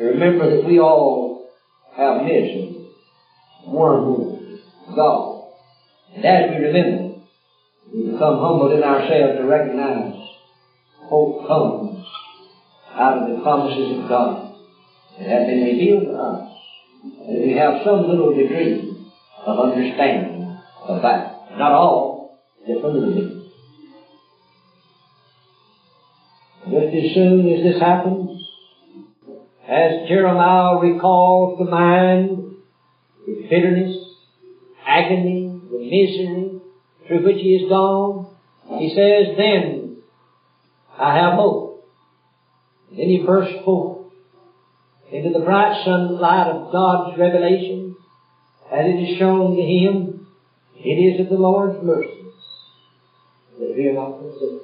Remember 0.00 0.56
that 0.56 0.66
we 0.66 0.78
all 0.78 1.48
have 1.96 2.22
misery, 2.22 2.90
wormwood, 3.66 4.60
God. 4.94 5.52
And 6.14 6.24
as 6.24 6.50
we 6.50 6.56
remember, 6.66 7.14
we 7.92 8.12
become 8.12 8.38
humbled 8.38 8.72
in 8.72 8.82
ourselves 8.82 9.38
to 9.38 9.44
recognize 9.44 10.14
hope 11.08 11.46
comes 11.46 12.04
out 12.96 13.18
of 13.18 13.34
the 13.34 13.42
promises 13.42 13.98
of 13.98 14.08
God 14.08 14.52
that 15.18 15.28
have 15.28 15.46
been 15.46 15.64
revealed 15.64 16.04
to 16.04 16.12
us. 16.12 16.48
We 17.28 17.52
have 17.52 17.84
some 17.84 18.08
little 18.08 18.32
degree 18.32 18.96
of 19.44 19.58
understanding 19.58 20.50
of 20.82 21.02
that. 21.02 21.32
Not 21.58 21.72
all, 21.72 22.32
just 22.66 22.82
a 22.82 22.88
little 22.88 23.14
bit. 23.14 23.32
Just 26.64 26.94
as 26.94 27.14
soon 27.14 27.48
as 27.48 27.62
this 27.62 27.78
happens, 27.80 28.42
as 29.68 30.08
Jeremiah 30.08 30.78
recalls 30.78 31.58
the 31.58 31.64
mind, 31.64 32.54
the 33.26 33.46
bitterness, 33.48 33.94
agony, 34.86 35.60
the 35.70 35.78
misery 35.78 36.56
through 37.06 37.24
which 37.24 37.40
he 37.40 37.60
has 37.60 37.68
gone, 37.68 38.26
he 38.78 38.88
says, 38.94 39.36
then 39.36 39.96
I 40.98 41.14
have 41.14 41.34
hope. 41.34 41.65
And 42.88 42.98
then 42.98 43.08
he 43.08 43.24
bursts 43.26 43.64
forth 43.64 44.02
into 45.10 45.30
the 45.30 45.44
bright 45.44 45.84
sunlight 45.84 46.48
of 46.48 46.72
God's 46.72 47.18
revelation, 47.18 47.94
as 48.70 48.86
it 48.86 48.98
is 48.98 49.18
shown 49.18 49.54
to 49.54 49.62
him, 49.62 50.26
it 50.76 50.88
is 50.88 51.20
of 51.20 51.30
the 51.30 51.36
Lord's 51.36 51.82
mercy 51.82 52.26
that 53.58 53.74
we 53.76 53.86
are 53.86 53.94
not 53.94 54.18
consumed 54.18 54.60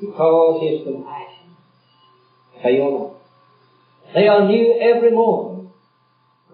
because 0.00 0.62
his 0.62 0.84
compassion 0.84 1.50
fail 2.62 2.90
not. 2.90 4.14
They 4.14 4.26
are 4.26 4.46
new 4.46 4.78
every 4.80 5.10
morning. 5.10 5.66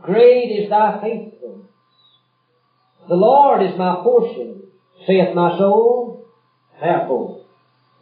Great 0.02 0.48
is 0.50 0.70
thy 0.70 1.00
faithfulness. 1.00 1.66
The 3.08 3.16
Lord 3.16 3.62
is 3.62 3.76
my 3.76 4.00
portion, 4.02 4.62
saith 5.06 5.34
my 5.34 5.56
soul. 5.58 6.20
Therefore 6.80 7.40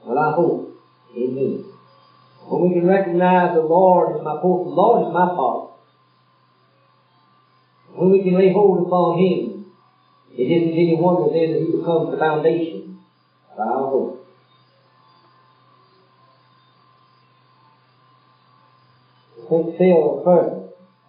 will 0.05 0.19
I 0.19 0.33
hope 0.33 0.71
in 1.17 1.35
thee. 1.35 1.65
When 2.49 2.63
we 2.63 2.73
can 2.73 2.87
recognize 2.87 3.53
the 3.53 3.61
Lord 3.61 4.17
is 4.17 4.23
my 4.23 4.35
portion, 4.41 4.71
the 4.71 4.75
Lord 4.75 5.03
is 5.03 5.13
my 5.13 5.27
part. 5.27 5.65
When 7.95 8.11
we 8.11 8.21
can 8.21 8.35
lay 8.39 8.51
hold 8.51 8.87
upon 8.87 9.19
Him, 9.19 9.65
it 10.33 10.49
isn't 10.49 10.73
any 10.73 10.95
wonder 10.95 11.29
then 11.31 11.51
that 11.51 11.61
He 11.61 11.77
becomes 11.77 12.11
the 12.11 12.17
foundation 12.17 12.95
of 13.53 13.59
our 13.59 13.89
hope. 13.89 14.19
think 19.49 19.77
Phil 19.79 20.21
further 20.23 20.61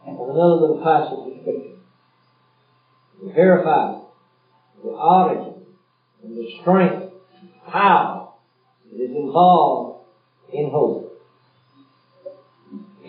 on 0.06 0.30
another 0.30 0.54
little 0.54 0.80
passage 0.82 1.20
of 1.26 1.42
Scripture. 1.42 1.76
To 3.20 3.34
verify 3.34 3.92
the 4.82 4.90
origin 4.90 5.66
and 6.24 6.36
the 6.36 6.48
strength, 6.62 7.04
power 7.68 8.24
that 8.90 9.04
is 9.04 9.14
involved 9.14 9.98
in 10.54 10.72
hope. 10.72 11.09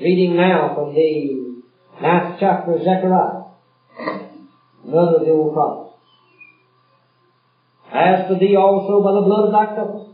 Reading 0.01 0.35
now 0.35 0.73
from 0.75 0.95
the 0.95 1.61
ninth 2.01 2.37
chapter 2.41 2.73
of 2.73 2.83
Zechariah. 2.83 3.43
None 4.83 5.15
of 5.15 5.21
the 5.21 5.31
old 5.31 5.53
prophets. 5.53 5.91
As 7.93 8.27
for 8.27 8.39
thee 8.39 8.57
also 8.57 9.05
by 9.05 9.13
the 9.13 9.27
blood 9.29 9.45
of 9.45 9.53
thy 9.53 9.75
covenant, 9.77 10.09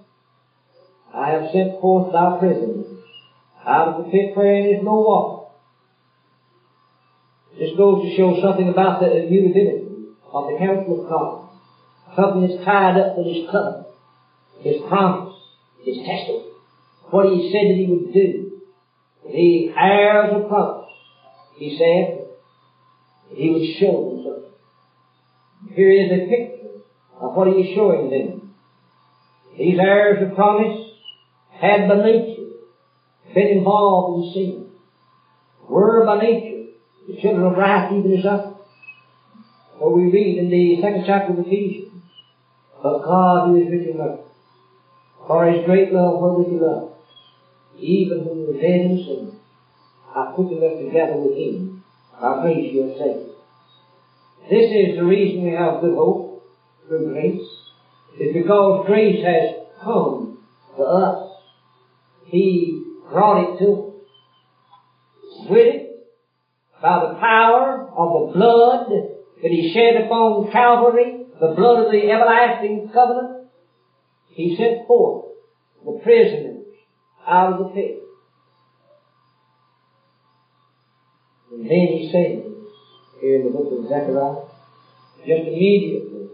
I 1.15 1.29
have 1.29 1.53
sent 1.53 1.81
forth 1.81 2.11
thy 2.11 2.37
prisoners 2.37 2.99
out 3.65 3.87
of 3.87 3.97
the 3.99 4.11
pit 4.11 4.33
wherein 4.35 4.75
is 4.75 4.83
no 4.83 4.99
water. 4.99 5.47
This 7.57 7.71
goes 7.77 8.03
to 8.03 8.17
show 8.17 8.41
something 8.43 8.69
about 8.69 8.99
the 8.99 9.23
immutability 9.23 9.87
of 10.33 10.47
the 10.49 10.59
counsel 10.59 10.99
of 10.99 11.09
God. 11.09 11.47
Something 12.17 12.41
that's 12.43 12.65
tied 12.65 12.99
up 12.99 13.17
with 13.17 13.27
His 13.29 13.47
covenant, 13.49 13.87
His 14.63 14.83
promise, 14.89 15.31
His 15.79 15.95
testament, 15.99 16.51
what 17.11 17.27
He 17.27 17.53
said 17.53 17.71
that 17.71 17.79
He 17.79 17.87
would 17.87 18.13
do. 18.13 18.46
The 19.33 19.71
heirs 19.77 20.41
of 20.43 20.49
promise, 20.49 20.87
He 21.57 21.77
said, 21.77 22.29
He 23.35 23.51
would 23.51 23.67
show 23.81 24.09
them 24.09 24.23
something. 24.25 25.75
Here 25.75 25.91
is 25.91 26.11
a 26.11 26.29
picture 26.29 26.71
of 27.21 27.37
what 27.37 27.49
He 27.49 27.63
is 27.63 27.75
showing 27.75 28.11
them. 28.11 28.43
These 29.59 29.79
heirs 29.79 30.23
of 30.23 30.35
promise 30.35 30.77
had 31.51 31.89
by 31.89 31.97
nature 31.97 32.43
been 33.35 33.49
involved 33.49 34.17
in 34.17 34.33
sin. 34.33 34.67
Were 35.69 36.05
by 36.07 36.19
nature 36.19 36.63
the 37.09 37.21
children 37.21 37.47
of 37.47 37.57
wrath 37.57 37.91
even 37.91 38.13
as 38.13 38.25
us. 38.25 38.47
So 39.79 39.91
we 39.91 40.05
read 40.05 40.39
in 40.39 40.51
the 40.51 40.81
second 40.81 41.03
chapter 41.07 41.33
of 41.33 41.39
Ephesians, 41.39 41.91
But 42.83 43.03
God 43.03 43.47
who 43.47 43.57
is 43.57 43.71
rich 43.71 43.87
in 43.89 43.99
mercy, 43.99 44.21
for 45.27 45.47
his 45.47 45.65
great 45.65 45.93
love 45.93 46.19
wherewith 46.19 46.47
he 46.47 46.57
loved, 46.57 46.96
even 47.79 48.25
when 48.25 48.39
we 48.39 48.47
were 48.47 48.59
and 48.59 49.33
hath 50.15 50.35
quickened 50.35 50.63
us 50.63 50.79
together 50.79 51.17
with 51.17 51.33
him, 51.33 51.71
by 52.21 52.41
grace 52.41 52.73
you 52.73 52.83
are. 52.83 53.19
This 54.49 54.71
is 54.71 54.97
the 54.97 55.05
reason 55.05 55.43
we 55.43 55.53
have 55.53 55.81
good 55.81 55.95
hope 55.95 56.41
through 56.87 57.13
grace. 57.13 57.43
It's 58.19 58.33
because 58.33 58.87
grace 58.87 59.23
has 59.23 59.51
come 59.83 60.39
to 60.77 60.83
us. 60.83 61.19
He 62.25 62.81
brought 63.11 63.39
it 63.39 63.59
to 63.59 63.73
us. 63.73 63.91
With 65.49 65.67
it, 65.67 65.87
by 66.81 66.99
the 66.99 67.15
power 67.21 67.87
of 67.95 68.13
the 68.13 68.33
blood 68.33 68.89
that 69.43 69.51
He 69.51 69.71
shed 69.75 70.03
upon 70.03 70.51
Calvary, 70.51 71.19
the 71.41 71.53
blood 71.55 71.81
of 71.81 71.91
the 71.91 72.11
everlasting 72.11 72.89
covenant, 72.93 73.33
He 74.29 74.57
sent 74.57 74.87
forth 74.87 75.27
the 75.85 75.93
prisoners 76.03 76.56
out 77.27 77.51
of 77.51 77.59
the 77.59 77.65
pit. 77.65 78.03
And 81.51 81.63
then 81.63 81.69
He 81.69 82.09
said, 82.11 82.53
here 83.21 83.37
in 83.37 83.45
the 83.45 83.51
book 83.51 83.71
of 83.71 83.89
Zechariah, 83.89 84.41
just 85.27 85.47
immediately, 85.47 86.27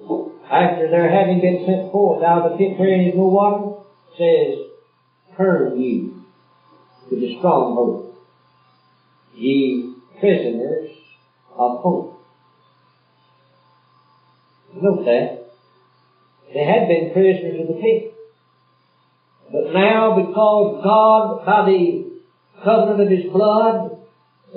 after 0.50 0.90
their 0.90 1.08
having 1.08 1.40
been 1.40 1.64
sent 1.64 1.90
forth 1.90 2.22
out 2.22 2.44
of 2.44 2.52
the 2.52 2.56
pit 2.56 2.78
wherein 2.78 3.08
is 3.08 3.16
no 3.16 3.26
water, 3.26 3.70
says, 4.18 4.54
Turn 5.36 5.76
you 5.76 6.12
to 7.08 7.16
the 7.16 7.28
stronghold, 7.38 8.02
ye 9.34 9.86
prisoners 10.20 10.84
of 11.56 11.72
hope. 11.78 12.08
Note 14.74 15.04
that. 15.04 15.38
They 16.52 16.64
had 16.64 16.86
been 16.86 17.10
prisoners 17.12 17.60
of 17.60 17.66
the 17.66 17.74
pit. 17.74 18.11
But 19.52 19.74
now, 19.74 20.16
because 20.16 20.82
God, 20.82 21.44
by 21.44 21.66
the 21.66 22.10
covenant 22.64 23.00
of 23.02 23.08
His 23.08 23.30
blood, 23.30 23.98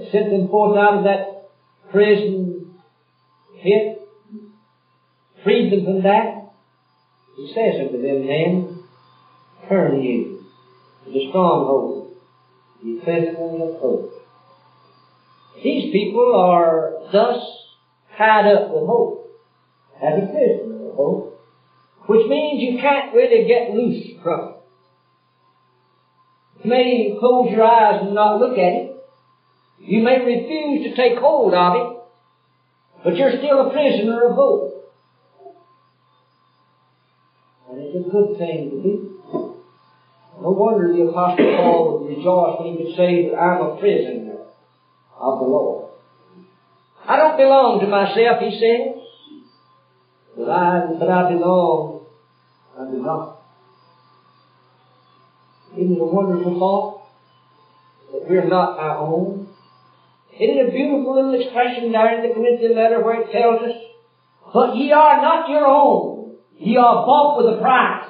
sent 0.09 0.29
them 0.29 0.49
forth 0.49 0.77
out 0.77 0.95
of 0.95 1.03
that 1.03 1.43
prison 1.91 2.71
pit, 3.61 4.01
freed 5.43 5.71
them 5.71 5.83
from 5.83 6.03
that, 6.03 6.45
He 7.35 7.53
says 7.53 7.79
unto 7.81 8.01
them 8.01 8.25
then, 8.25 8.77
turn 9.67 10.01
you 10.01 10.37
to 11.03 11.11
the 11.11 11.27
stronghold, 11.29 12.07
ye 12.81 12.95
prisoners 13.03 13.61
of 13.61 13.79
hope. 13.79 14.09
These 15.61 15.91
people 15.91 16.35
are 16.35 16.93
thus 17.11 17.37
tied 18.17 18.47
up 18.47 18.69
with 18.71 18.85
hope 18.85 19.25
as 20.01 20.13
a 20.17 20.89
of 20.89 20.95
hope, 20.95 21.33
which 22.07 22.27
means 22.27 22.61
you 22.61 22.77
can't 22.79 23.13
really 23.13 23.45
get 23.45 23.69
loose 23.69 24.01
from 24.21 24.41
it. 24.41 24.54
You 26.65 26.71
may 26.71 27.15
close 27.19 27.51
your 27.51 27.63
eyes 27.63 28.01
and 28.01 28.15
not 28.15 28.39
look 28.39 28.57
at 28.57 28.73
it. 28.73 28.97
You 29.77 30.01
may 30.01 30.17
refuse 30.17 30.81
to 30.81 30.95
take 30.95 31.19
hold 31.19 31.53
of 31.53 31.75
it, 31.75 31.95
but 33.03 33.15
you're 33.17 33.37
still 33.37 33.67
a 33.67 33.71
prisoner 33.71 34.25
of 34.25 34.31
hope. 34.31 34.81
And 37.69 37.79
it's 37.83 37.93
a 37.93 38.09
good 38.09 38.35
thing 38.39 38.69
to 38.71 38.75
be. 38.81 39.09
No 40.41 40.49
wonder 40.49 40.91
the 40.91 41.05
Apostle 41.07 41.53
Paul 41.55 41.99
would 41.99 42.07
rejoice 42.07 42.57
when 42.57 42.73
he 42.73 42.83
could 42.83 42.95
say 42.95 43.27
that 43.27 43.37
I'm 43.37 43.61
a 43.61 43.77
prisoner 43.77 44.37
of 45.19 45.37
the 45.37 45.45
Lord. 45.45 45.85
I 47.07 47.15
don't 47.15 47.37
belong 47.37 47.79
to 47.81 47.85
myself, 47.85 48.39
he 48.39 48.49
says. 48.49 49.05
But 50.35 50.49
I, 50.49 50.79
but 50.97 51.09
I 51.09 51.27
belong 51.27 51.99
unto 52.75 53.03
God. 53.03 53.34
Isn't 55.77 55.95
it 55.95 56.01
a 56.01 56.05
wonderful 56.05 56.57
thought? 56.59 57.01
That 58.11 58.29
we're 58.29 58.47
not 58.47 58.79
our 58.79 58.97
own. 58.99 59.47
Isn't 60.39 60.57
it 60.57 60.69
a 60.69 60.71
beautiful 60.71 61.15
little 61.15 61.41
expression 61.41 61.91
there 61.91 62.15
in 62.15 62.29
the 62.29 62.33
Corinthian 62.33 62.75
letter 62.75 63.03
where 63.03 63.21
it 63.21 63.31
tells 63.31 63.59
us, 63.59 63.75
But 64.53 64.75
ye 64.75 64.91
are 64.91 65.21
not 65.21 65.49
your 65.49 65.65
own. 65.67 66.35
Ye 66.57 66.77
are 66.77 67.05
bought 67.05 67.37
with 67.37 67.55
a 67.55 67.59
price. 67.59 68.09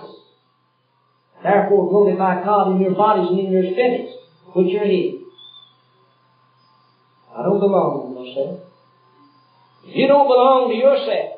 Therefore 1.41 1.89
glorify 1.89 2.43
God 2.43 2.71
in 2.75 2.81
your 2.81 2.95
bodies 2.95 3.29
and 3.29 3.39
in 3.39 3.51
your 3.51 3.71
spirits, 3.73 4.11
which 4.53 4.73
are 4.75 4.85
His. 4.85 5.21
I 7.35 7.43
don't 7.43 7.59
belong 7.59 8.07
to 8.07 8.19
myself. 8.19 8.59
If 9.83 9.95
You 9.95 10.07
don't 10.07 10.27
belong 10.27 10.69
to 10.69 10.75
yourself. 10.75 11.35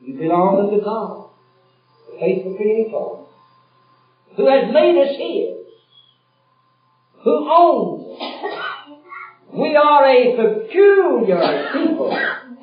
You 0.00 0.14
belong 0.14 0.58
unto 0.58 0.82
God, 0.82 1.28
the 2.08 2.18
faithful 2.18 2.54
Creator, 2.56 3.31
who 4.36 4.48
has 4.48 4.72
made 4.72 4.96
us 5.02 5.16
His, 5.18 5.66
who 7.22 7.48
owns 7.50 8.20
us. 8.20 8.98
We 9.52 9.76
are 9.76 10.06
a 10.06 10.36
peculiar 10.36 11.70
people, 11.72 12.12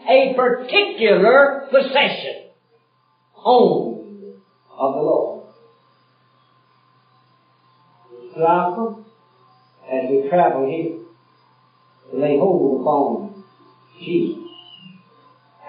a 0.09 0.33
particular 0.35 1.67
possession, 1.71 2.49
owned 3.43 4.33
of 4.71 4.93
the 4.95 5.01
Lord. 5.01 5.45
Welcome 8.35 9.05
as 9.91 10.09
we 10.09 10.29
travel 10.29 10.65
here 10.67 10.99
lay 12.13 12.37
hold 12.37 12.81
upon 12.81 13.43
Jesus 13.99 14.37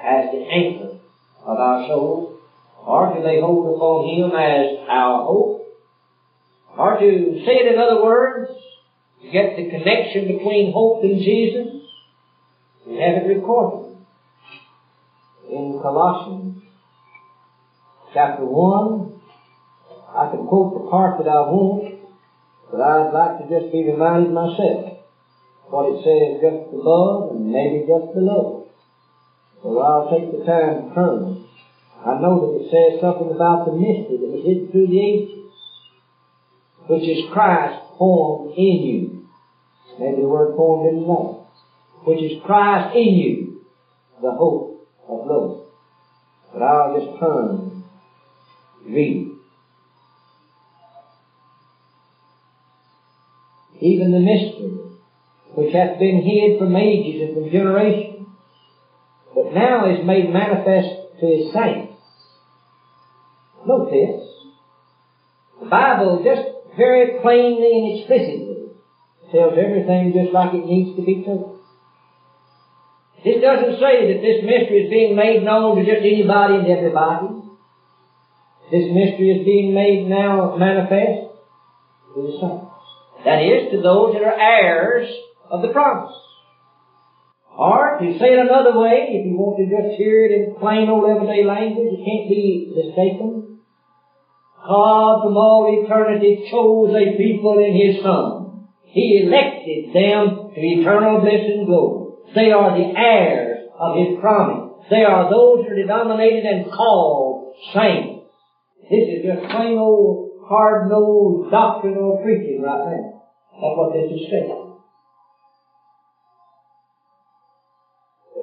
as 0.03 0.31
the 0.33 0.39
anchor 0.39 0.99
of 1.45 1.59
our 1.59 1.87
souls, 1.87 2.41
or 2.85 3.15
to 3.15 3.21
lay 3.21 3.41
hold 3.41 3.77
upon 3.77 4.09
Him 4.09 4.31
as 4.31 4.89
our 4.89 5.25
hope, 5.25 5.50
or 6.81 6.99
to 6.99 7.43
say 7.45 7.61
it 7.61 7.75
in 7.75 7.79
other 7.79 8.03
words, 8.03 8.49
get 9.31 9.55
the 9.55 9.69
connection 9.69 10.33
between 10.33 10.73
hope 10.73 11.03
and 11.03 11.21
Jesus, 11.21 11.77
we 12.87 12.95
have 12.95 13.21
it 13.21 13.29
recorded 13.29 13.97
in 15.51 15.79
Colossians 15.83 16.57
chapter 18.15 18.47
1. 18.47 19.13
I 20.17 20.31
can 20.31 20.47
quote 20.47 20.73
the 20.73 20.89
part 20.89 21.19
that 21.19 21.29
I 21.29 21.45
want, 21.53 22.01
but 22.71 22.81
I'd 22.81 23.13
like 23.13 23.37
to 23.39 23.61
just 23.61 23.71
be 23.71 23.85
reminded 23.85 24.33
myself 24.33 24.97
what 25.69 25.85
it 25.85 26.01
says 26.01 26.41
just 26.41 26.73
above 26.73 27.37
and 27.37 27.53
maybe 27.53 27.85
just 27.85 28.15
below. 28.15 28.65
So 29.63 29.79
I'll 29.79 30.09
take 30.09 30.33
the 30.33 30.47
time 30.47 30.89
to 30.89 30.95
turn. 30.95 31.45
I 32.07 32.15
know 32.17 32.41
that 32.41 32.57
it 32.57 32.73
says 32.73 33.01
something 33.05 33.29
about 33.29 33.67
the 33.67 33.77
mystery 33.77 34.17
that 34.17 34.33
was 34.33 34.41
hidden 34.43 34.73
through 34.73 34.89
the 34.89 34.99
ages, 34.99 35.40
which 36.91 37.07
is 37.07 37.23
Christ 37.31 37.79
formed 37.97 38.51
in 38.57 38.83
you. 38.83 39.23
Maybe 40.01 40.23
the 40.23 40.29
word 40.29 40.57
formed 40.57 40.89
in 40.89 41.07
that. 41.07 41.37
Which 42.05 42.21
is 42.21 42.43
Christ 42.45 42.97
in 42.97 43.15
you, 43.15 43.61
the 44.21 44.33
hope 44.33 44.77
of 45.09 45.23
glory. 45.23 45.61
But 46.53 46.63
I'll 46.63 46.99
just 46.99 47.21
turn, 47.21 47.85
read. 48.85 49.31
Even 53.81 54.11
the 54.11 54.19
mystery, 54.19 54.81
which 55.55 55.73
hath 55.73 55.97
been 55.97 56.23
hid 56.23 56.59
from 56.59 56.75
ages 56.75 57.23
and 57.23 57.35
from 57.35 57.53
generations, 57.53 58.27
but 59.33 59.53
now 59.53 59.89
is 59.89 60.05
made 60.05 60.29
manifest 60.29 60.89
to 61.21 61.27
his 61.27 61.53
saints. 61.53 61.95
This. 63.91 64.27
The 65.61 65.67
Bible 65.67 66.23
just 66.25 66.60
very 66.77 67.21
plainly 67.21 67.77
and 67.77 67.99
explicitly 67.99 68.71
tells 69.31 69.55
everything 69.57 70.13
just 70.13 70.33
like 70.33 70.53
it 70.55 70.65
needs 70.65 70.95
to 70.97 71.03
be 71.03 71.23
told. 71.25 71.51
This 73.25 73.41
doesn't 73.41 73.79
say 73.79 74.09
that 74.09 74.23
this 74.23 74.43
mystery 74.43 74.85
is 74.85 74.91
being 74.91 75.15
made 75.15 75.45
known 75.45 75.77
to 75.77 75.85
just 75.85 76.05
anybody 76.05 76.57
and 76.57 76.67
everybody. 76.67 77.45
This 78.71 78.89
mystery 78.89 79.31
is 79.31 79.45
being 79.45 79.75
made 79.75 80.09
now 80.09 80.55
manifest 80.57 81.27
to 82.15 82.23
the 82.23 82.33
saints. 82.41 82.65
That 83.25 83.41
is, 83.41 83.71
to 83.71 83.83
those 83.83 84.15
that 84.15 84.23
are 84.23 84.41
heirs 84.41 85.07
of 85.51 85.61
the 85.61 85.69
promise. 85.69 86.11
Or, 87.59 87.99
to 87.99 88.19
say 88.19 88.33
it 88.33 88.39
another 88.39 88.79
way, 88.79 89.11
if 89.11 89.27
you 89.27 89.37
want 89.37 89.59
to 89.59 89.69
just 89.69 89.97
hear 89.99 90.25
it 90.25 90.31
in 90.33 90.57
plain 90.59 90.89
old 90.89 91.05
everyday 91.05 91.45
language, 91.45 91.93
it 91.93 92.05
can't 92.05 92.29
be 92.29 92.73
mistaken. 92.73 93.60
God 94.67 95.23
from 95.23 95.37
all 95.37 95.67
eternity 95.69 96.45
chose 96.51 96.95
a 96.95 97.17
people 97.17 97.59
in 97.59 97.75
His 97.75 98.03
Son. 98.03 98.61
He 98.85 99.23
elected 99.25 99.95
them 99.95 100.51
to 100.55 100.61
eternal 100.61 101.21
bliss 101.21 101.43
and 101.47 101.67
glory. 101.67 102.07
They 102.35 102.51
are 102.51 102.73
the 102.73 102.93
heirs 102.97 103.59
of 103.79 103.97
His 103.97 104.19
promise. 104.21 104.67
They 104.91 105.03
are 105.03 105.29
those 105.31 105.65
who 105.65 105.73
are 105.73 105.83
denominated 105.83 106.45
and 106.45 106.65
called 106.65 107.41
saints. 107.73 108.19
This 108.91 109.05
is 109.09 109.23
just 109.25 109.51
plain 109.51 109.79
old 109.79 110.27
hard-nosed 110.43 111.51
doctrinal 111.51 112.19
preaching 112.23 112.61
right 112.61 112.85
now. 112.85 113.07
That's 113.61 113.77
what 113.77 113.93
this 113.93 114.11
is 114.11 114.29
saying. 114.29 114.67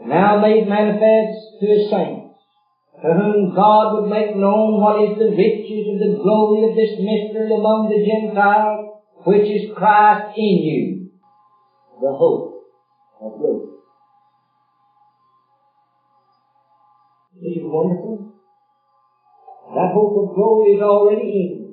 Now 0.04 0.40
made 0.40 0.66
manifest 0.66 1.36
to 1.60 1.66
His 1.66 1.90
saints, 1.90 2.27
to 3.02 3.14
whom 3.14 3.54
God 3.54 3.92
would 3.92 4.10
make 4.10 4.34
known 4.34 4.82
what 4.82 4.98
is 4.98 5.12
the 5.18 5.30
riches 5.30 5.86
and 5.86 6.02
the 6.02 6.18
glory 6.18 6.64
of 6.64 6.74
this 6.74 6.90
mystery 6.98 7.54
among 7.54 7.86
the 7.86 8.02
Gentiles, 8.02 8.80
which 9.24 9.44
is 9.44 9.70
Christ 9.76 10.22
in 10.36 10.58
you, 10.58 11.06
the 12.02 12.12
hope 12.12 12.50
of 13.22 13.38
glory. 13.38 13.66
This 17.40 17.54
is 17.58 17.62
wonderful. 17.62 18.18
That 19.76 19.90
hope 19.94 20.16
of 20.16 20.34
glory 20.34 20.70
is 20.72 20.82
already 20.82 21.22
in 21.22 21.48
you. 21.54 21.68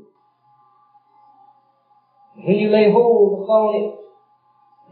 When 2.45 2.57
you 2.57 2.69
lay 2.69 2.87
hold 2.91 3.41
upon 3.41 3.73
it, 3.73 3.87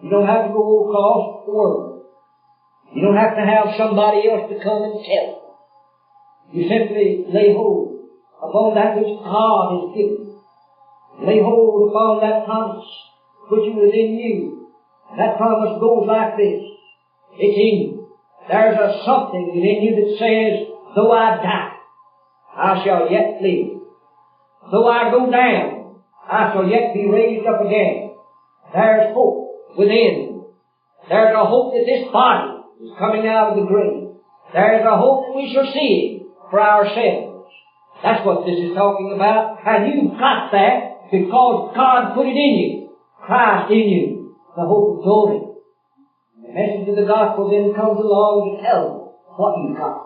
you 0.03 0.09
don't 0.09 0.25
have 0.25 0.45
to 0.45 0.49
go 0.49 0.81
across 0.81 1.21
the 1.45 1.53
world. 1.53 1.99
You 2.95 3.03
don't 3.03 3.17
have 3.17 3.35
to 3.35 3.43
have 3.43 3.67
somebody 3.77 4.27
else 4.27 4.49
to 4.49 4.55
come 4.55 4.85
and 4.85 4.97
tell 4.97 5.27
you. 5.27 5.42
You 6.53 6.69
simply 6.69 7.25
lay 7.29 7.51
hold 7.51 7.97
upon 8.37 8.75
that 8.75 8.95
which 8.95 9.09
God 9.25 9.79
has 9.79 9.95
given. 9.95 10.29
Lay 11.25 11.41
hold 11.41 11.89
upon 11.89 12.21
that 12.21 12.45
promise 12.45 12.85
which 13.49 13.63
is 13.63 13.75
within 13.75 14.13
you. 14.13 14.59
And 15.11 15.19
That 15.19 15.37
promise 15.37 15.79
goes 15.81 16.07
like 16.07 16.37
this. 16.37 16.61
It's 17.39 17.57
in 17.57 17.89
you. 17.89 18.03
There's 18.49 18.77
a 18.77 19.03
something 19.05 19.51
within 19.55 19.81
you 19.81 19.95
that 19.95 20.19
says, 20.19 20.69
though 20.95 21.11
I 21.11 21.41
die, 21.41 21.73
I 22.55 22.83
shall 22.85 23.09
yet 23.09 23.37
live. 23.41 23.79
Though 24.71 24.87
I 24.87 25.11
go 25.11 25.31
down, 25.31 25.95
I 26.29 26.53
shall 26.53 26.69
yet 26.69 26.93
be 26.93 27.07
raised 27.07 27.47
up 27.47 27.61
again. 27.65 28.11
There's 28.73 29.11
hope 29.15 29.47
within. 29.77 30.41
There's 31.09 31.33
a 31.35 31.45
hope 31.45 31.73
that 31.73 31.85
this 31.87 32.01
body 32.13 32.53
is 32.83 32.91
coming 32.99 33.27
out 33.27 33.49
of 33.49 33.57
the 33.57 33.63
grave. 33.63 34.09
There's 34.53 34.85
a 34.85 34.97
hope 34.97 35.23
that 35.23 35.35
we 35.35 35.51
shall 35.53 35.65
see 35.73 36.22
for 36.53 36.61
ourselves. 36.61 37.49
That's 38.05 38.25
what 38.25 38.45
this 38.45 38.61
is 38.61 38.77
talking 38.77 39.11
about. 39.17 39.57
And 39.65 39.89
you've 39.89 40.13
got 40.21 40.53
that 40.53 41.09
because 41.11 41.73
God 41.75 42.13
put 42.15 42.27
it 42.29 42.37
in 42.37 42.53
you. 42.61 42.89
Christ 43.25 43.73
in 43.73 43.89
you. 43.89 44.29
The 44.55 44.67
hope 44.69 44.97
of 44.97 45.03
glory. 45.03 45.49
The 46.43 46.53
message 46.53 46.89
of 46.89 46.95
the 46.95 47.09
gospel 47.09 47.49
then 47.49 47.73
comes 47.75 47.97
along 47.99 48.53
to 48.53 48.61
tell 48.61 48.85
you 48.85 49.01
what 49.33 49.57
you've 49.57 49.79
got. 49.79 49.97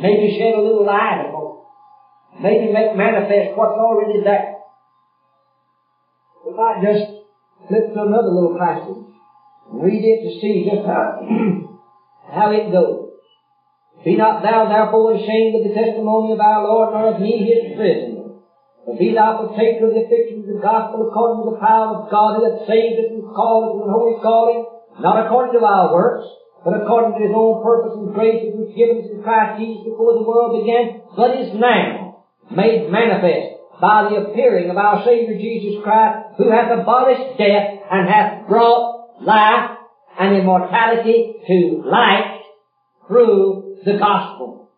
Maybe 0.00 0.32
shed 0.38 0.54
a 0.54 0.58
little 0.58 0.86
light 0.86 1.20
upon 1.28 1.52
it. 1.52 2.40
Maybe 2.40 2.72
make 2.72 2.94
manifest 2.96 3.52
what's 3.54 3.76
already 3.76 4.24
there. 4.24 4.54
We 6.46 6.52
might 6.56 6.80
just 6.80 7.04
flip 7.68 7.92
to 7.92 8.02
another 8.02 8.30
little 8.30 8.56
passage. 8.56 9.04
and 9.68 9.82
Read 9.82 10.00
it 10.00 10.22
to 10.22 10.40
see 10.40 10.64
just 10.64 10.86
how, 10.86 11.20
how 12.32 12.50
it 12.52 12.70
goes. 12.70 12.99
Be 14.04 14.16
not 14.16 14.40
thou 14.40 14.64
therefore 14.64 15.12
ashamed 15.12 15.60
of 15.60 15.68
the 15.68 15.76
testimony 15.76 16.32
of 16.32 16.40
our 16.40 16.64
Lord, 16.64 16.96
nor 16.96 17.14
of 17.14 17.20
me 17.20 17.44
his 17.44 17.76
prisoner. 17.76 18.40
But 18.86 18.96
be 18.96 19.12
thou 19.12 19.44
partaker 19.44 19.86
of 19.86 19.92
the 19.92 20.08
afflictions 20.08 20.48
of 20.48 20.56
the 20.56 20.64
gospel 20.64 21.04
according 21.04 21.44
to 21.44 21.50
the 21.52 21.60
power 21.60 22.00
of 22.00 22.08
God 22.08 22.40
who 22.40 22.48
hath 22.48 22.64
saved 22.64 22.96
us 22.96 23.12
and 23.12 23.28
called 23.28 23.68
us 23.68 23.74
with 23.76 23.92
holy 23.92 24.16
calling, 24.24 24.60
not 25.04 25.20
according 25.20 25.52
to 25.52 25.64
our 25.64 25.92
works, 25.92 26.24
but 26.64 26.80
according 26.80 27.20
to 27.20 27.28
his 27.28 27.36
own 27.36 27.60
purpose 27.60 27.92
and 28.00 28.16
grace 28.16 28.40
which 28.40 28.56
was 28.56 28.72
given 28.72 29.04
us 29.04 29.08
in 29.12 29.20
Christ 29.20 29.60
Jesus 29.60 29.84
before 29.84 30.16
the 30.16 30.24
world 30.24 30.56
began, 30.64 31.04
but 31.12 31.36
is 31.36 31.52
now 31.60 32.24
made 32.50 32.88
manifest 32.88 33.60
by 33.80 34.08
the 34.08 34.16
appearing 34.16 34.72
of 34.72 34.76
our 34.76 35.04
Savior 35.04 35.36
Jesus 35.36 35.80
Christ, 35.84 36.40
who 36.40 36.48
hath 36.48 36.72
abolished 36.72 37.36
death 37.36 37.84
and 37.92 38.08
hath 38.08 38.48
brought 38.48 39.20
life 39.20 39.76
and 40.18 40.36
immortality 40.36 41.36
to 41.46 41.82
light 41.84 42.40
through 43.06 43.69
the 43.84 43.98
gospel. 43.98 44.70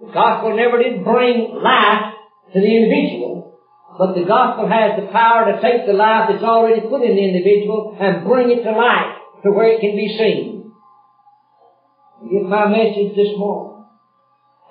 The 0.00 0.12
gospel 0.12 0.56
never 0.56 0.82
did 0.82 1.04
bring 1.04 1.60
life 1.62 2.14
to 2.52 2.60
the 2.60 2.66
individual, 2.66 3.60
but 3.98 4.14
the 4.14 4.24
gospel 4.24 4.68
has 4.68 4.98
the 4.98 5.12
power 5.12 5.52
to 5.52 5.60
take 5.60 5.86
the 5.86 5.92
life 5.92 6.30
that's 6.30 6.42
already 6.42 6.80
put 6.80 7.02
in 7.02 7.16
the 7.16 7.24
individual 7.24 7.96
and 8.00 8.24
bring 8.24 8.50
it 8.50 8.62
to 8.64 8.72
life 8.72 9.20
to 9.44 9.50
where 9.52 9.72
it 9.72 9.80
can 9.80 9.94
be 9.96 10.16
seen. 10.18 10.72
If 12.22 12.48
my 12.48 12.68
message 12.68 13.16
this 13.16 13.36
morning 13.36 13.84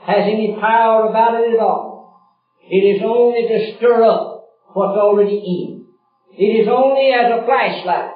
has 0.06 0.24
any 0.24 0.58
power 0.60 1.10
about 1.10 1.42
it 1.42 1.54
at 1.54 1.60
all, 1.60 2.20
it 2.62 2.98
is 2.98 3.02
only 3.04 3.48
to 3.48 3.78
stir 3.78 4.04
up 4.04 4.46
what's 4.74 4.98
already 4.98 5.38
in. 5.38 5.86
It 6.32 6.64
is 6.64 6.68
only 6.70 7.12
as 7.12 7.32
a 7.32 7.46
flashlight 7.46 8.12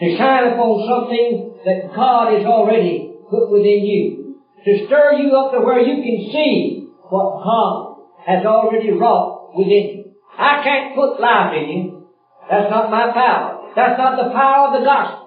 to 0.00 0.16
shine 0.16 0.52
upon 0.52 0.88
something 0.88 1.60
that 1.64 1.94
God 1.94 2.32
has 2.32 2.46
already 2.46 3.12
put 3.30 3.50
within 3.50 3.84
you. 3.84 4.19
To 4.64 4.86
stir 4.86 5.12
you 5.14 5.34
up 5.36 5.52
to 5.52 5.60
where 5.60 5.80
you 5.80 6.02
can 6.02 6.32
see 6.32 6.88
what 7.08 7.42
God 7.42 8.02
has 8.26 8.44
already 8.44 8.90
wrought 8.90 9.56
within 9.56 9.70
you. 9.70 10.04
I 10.36 10.62
can't 10.62 10.94
put 10.94 11.20
life 11.20 11.54
in 11.54 11.68
you. 11.68 12.06
That's 12.48 12.70
not 12.70 12.90
my 12.90 13.12
power. 13.12 13.72
That's 13.74 13.98
not 13.98 14.16
the 14.16 14.30
power 14.32 14.68
of 14.68 14.80
the 14.80 14.84
gospel 14.84 15.20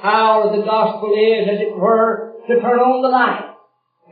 power 0.00 0.44
of 0.44 0.52
the 0.52 0.64
gospel 0.64 1.12
is, 1.14 1.48
as 1.48 1.60
it 1.60 1.74
were, 1.76 2.32
to 2.46 2.54
turn 2.60 2.78
on 2.78 3.02
the 3.02 3.08
light, 3.08 3.50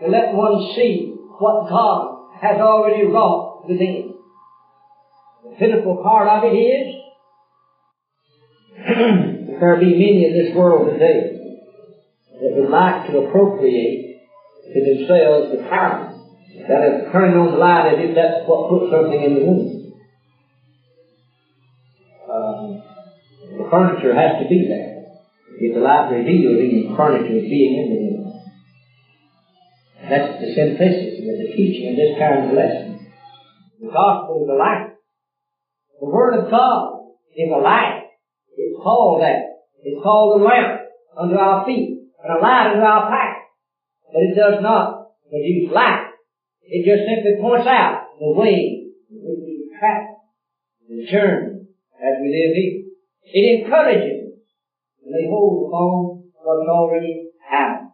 to 0.00 0.08
let 0.08 0.34
one 0.34 0.60
see 0.74 1.14
what 1.38 1.68
God 1.68 2.30
has 2.40 2.60
already 2.60 3.04
wrought 3.04 3.68
within. 3.68 4.14
The 5.44 5.50
pitiful 5.58 6.00
part 6.02 6.28
of 6.28 6.44
it 6.44 6.56
is, 6.56 6.94
there 9.60 9.76
be 9.78 9.92
many 9.92 10.24
in 10.24 10.32
this 10.32 10.54
world 10.56 10.90
today 10.90 11.43
that 12.40 12.50
would 12.56 12.70
like 12.70 13.06
to 13.06 13.18
appropriate 13.18 14.18
to 14.72 14.80
themselves 14.80 15.50
the 15.52 15.62
power 15.68 16.10
that 16.68 16.82
is 16.82 17.12
turning 17.12 17.36
on 17.36 17.52
the 17.52 17.58
light 17.58 17.94
as 17.94 17.98
if 18.00 18.14
that's 18.14 18.48
what 18.48 18.70
put 18.70 18.90
something 18.90 19.22
in 19.22 19.34
the 19.34 19.40
room. 19.40 19.92
Uh, 22.24 22.74
the 23.58 23.66
furniture 23.70 24.14
has 24.14 24.42
to 24.42 24.48
be 24.48 24.66
there 24.66 25.04
if 25.60 25.74
the 25.74 25.80
light 25.80 26.10
revealed 26.10 26.58
any 26.58 26.90
furniture 26.96 27.38
being 27.46 27.74
in 27.78 27.86
the 27.90 27.98
room. 28.02 28.32
That's 30.08 30.40
the 30.40 30.50
simplicity 30.54 31.28
of 31.30 31.38
the 31.38 31.54
teaching 31.54 31.90
of 31.90 31.96
this 31.96 32.18
kind 32.18 32.44
of 32.44 32.52
lesson. 32.52 32.98
The 33.80 33.86
gospel 33.86 34.42
is 34.42 34.48
a 34.50 34.58
light. 34.58 34.90
The 36.00 36.06
Word 36.06 36.34
of 36.40 36.50
God 36.50 36.98
is 37.36 37.50
a 37.50 37.60
light. 37.62 38.02
It's 38.56 38.76
called 38.82 39.22
that. 39.22 39.38
It's 39.82 40.02
called 40.02 40.40
a 40.40 40.44
lamp 40.44 40.80
under 41.16 41.38
our 41.38 41.64
feet 41.64 41.93
and 42.24 42.32
a 42.32 42.40
light 42.40 42.72
under 42.72 42.84
our 42.84 43.10
path. 43.12 43.36
But 44.08 44.22
it 44.22 44.34
does 44.34 44.62
not 44.62 45.12
produce 45.28 45.70
light. 45.70 46.08
It 46.62 46.88
just 46.88 47.04
simply 47.04 47.36
points 47.40 47.68
out 47.68 48.08
the 48.18 48.32
way 48.32 48.88
in 49.12 49.20
which 49.20 49.44
we 49.44 49.68
travel 49.78 50.24
and 50.88 51.06
journey 51.06 51.68
as 52.00 52.14
we 52.20 52.28
live 52.32 52.52
here. 52.56 52.80
It 53.28 53.60
encourages 53.60 54.24
lay 55.04 55.28
hold 55.28 55.68
upon 55.68 56.24
what's 56.40 56.68
already 56.68 57.28
happened. 57.44 57.88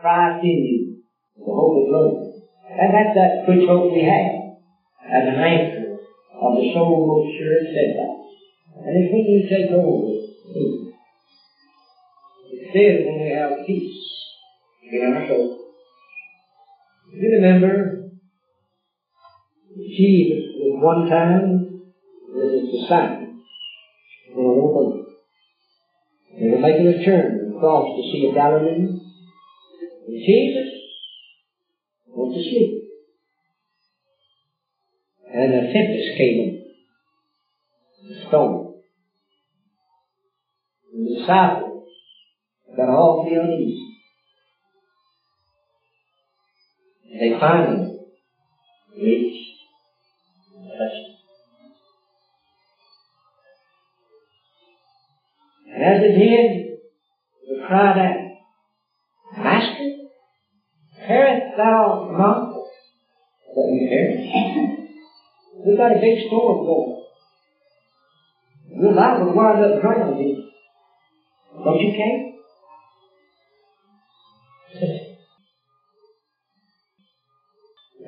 Christ 0.00 0.44
in 0.44 0.60
you, 0.64 0.96
the 1.36 1.44
hope 1.44 1.80
of 1.80 1.88
glory. 1.88 2.32
And 2.68 2.94
that's 2.94 3.14
that 3.16 3.48
which 3.48 3.66
hope 3.66 3.92
we 3.92 4.04
have 4.04 4.60
as 5.04 5.28
an 5.28 5.40
anchor 5.40 5.96
of 6.40 6.56
the 6.56 6.72
soul 6.72 7.08
most 7.08 7.36
sure 7.36 7.60
steadfast. 7.72 8.84
And 8.84 9.12
when 9.12 9.24
you 9.24 9.48
take 9.48 9.70
hold 9.70 10.04
of 10.04 10.56
it, 10.56 10.89
then 12.72 13.04
when 13.06 13.24
we 13.24 13.30
have 13.30 13.66
peace 13.66 13.92
in 14.92 15.02
our 15.02 15.26
soul. 15.26 15.56
You 17.12 17.30
remember 17.32 18.00
Jesus 19.74 20.44
was 20.56 20.78
one 20.82 21.08
time 21.08 21.80
with 22.32 22.52
his 22.52 22.80
disciples 22.80 23.28
in 24.28 24.34
a 24.34 24.48
little 24.48 24.72
boat. 24.72 25.06
They 26.38 26.48
were 26.48 26.58
making 26.58 26.86
a 26.86 27.04
turn 27.04 27.52
across 27.54 27.86
the 27.96 28.10
Sea 28.10 28.28
of 28.28 28.34
Galilee. 28.34 28.86
And 30.06 30.16
Jesus 30.26 30.68
went 32.08 32.34
to 32.34 32.40
sleep. 32.40 32.82
And 35.32 35.52
a 35.54 35.72
tempest 35.72 36.16
came 36.16 36.38
in. 36.40 36.60
A 38.10 38.28
storm. 38.28 38.66
And 40.92 41.06
the 41.06 41.20
disciples 41.20 41.69
got 42.80 42.88
awfully 42.88 43.34
uneasy. 43.34 43.76
They 47.18 47.30
finally 47.38 47.90
reached 48.96 49.50
touched. 50.78 51.06
And 55.72 55.82
as 55.82 56.00
they 56.00 56.08
did, 56.08 56.46
they 57.46 57.66
cried 57.66 57.98
out, 57.98 58.20
Master, 59.36 59.88
carest 61.06 61.56
thou 61.56 62.06
not 62.16 62.48
that 63.54 63.68
we 63.70 63.86
perish? 63.88 64.26
We've 65.66 65.76
got 65.76 65.92
a 65.92 66.00
big 66.00 66.14
storm 66.26 66.64
going. 66.64 66.96
We're 68.70 68.94
liable 68.94 69.26
to 69.26 69.32
wind 69.36 69.60
up 69.60 69.80
drowning. 69.80 70.40
Don't 71.64 71.80
you 71.80 71.92
care? 71.94 72.39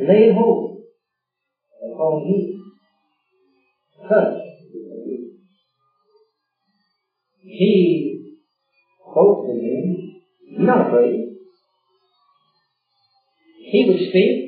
Lay 0.08 0.28
hold 0.28 0.72
upon 1.92 2.18
him. 2.18 2.48
Touch. 4.08 4.34
He 7.44 8.18
spoke 9.10 9.44
to 9.44 9.52
him, 9.52 9.96
not 10.58 10.86
afraid. 10.86 11.28
He 13.70 13.84
would 13.84 13.98
speak. 14.08 14.42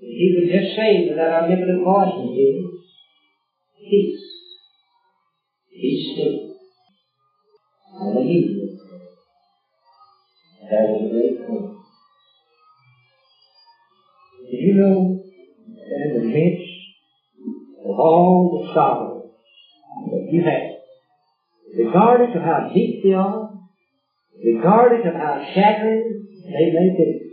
He 0.00 0.32
would 0.34 0.48
just 0.48 0.74
say 0.76 1.02
with 1.06 1.16
that 1.16 1.30
omnipotent 1.30 1.82
voice 1.82 2.10
of 2.18 2.26
his, 2.26 2.62
peace. 3.88 4.18
He 5.70 6.12
still. 6.12 6.38
And 8.00 8.16
the 8.16 8.20
Hebrew. 8.20 8.66
That 10.70 10.82
was 10.84 11.02
a 11.06 11.10
great 11.10 11.46
point. 11.46 11.77
Did 14.50 14.60
you 14.60 14.72
know 14.76 15.20
that 15.76 16.00
in 16.08 16.14
the 16.14 16.24
midst 16.24 16.72
of 17.84 17.90
all 17.90 18.48
the 18.50 18.72
sorrows 18.72 19.28
that 20.10 20.24
you 20.32 20.40
have, 20.40 20.68
regardless 21.76 22.34
of 22.34 22.40
how 22.40 22.60
deep 22.72 23.02
they 23.02 23.12
are, 23.12 23.46
regardless 24.42 25.04
of 25.06 25.12
how 25.20 25.38
shattering 25.52 26.24
they 26.46 26.66
may 26.72 26.88
be, 26.96 27.28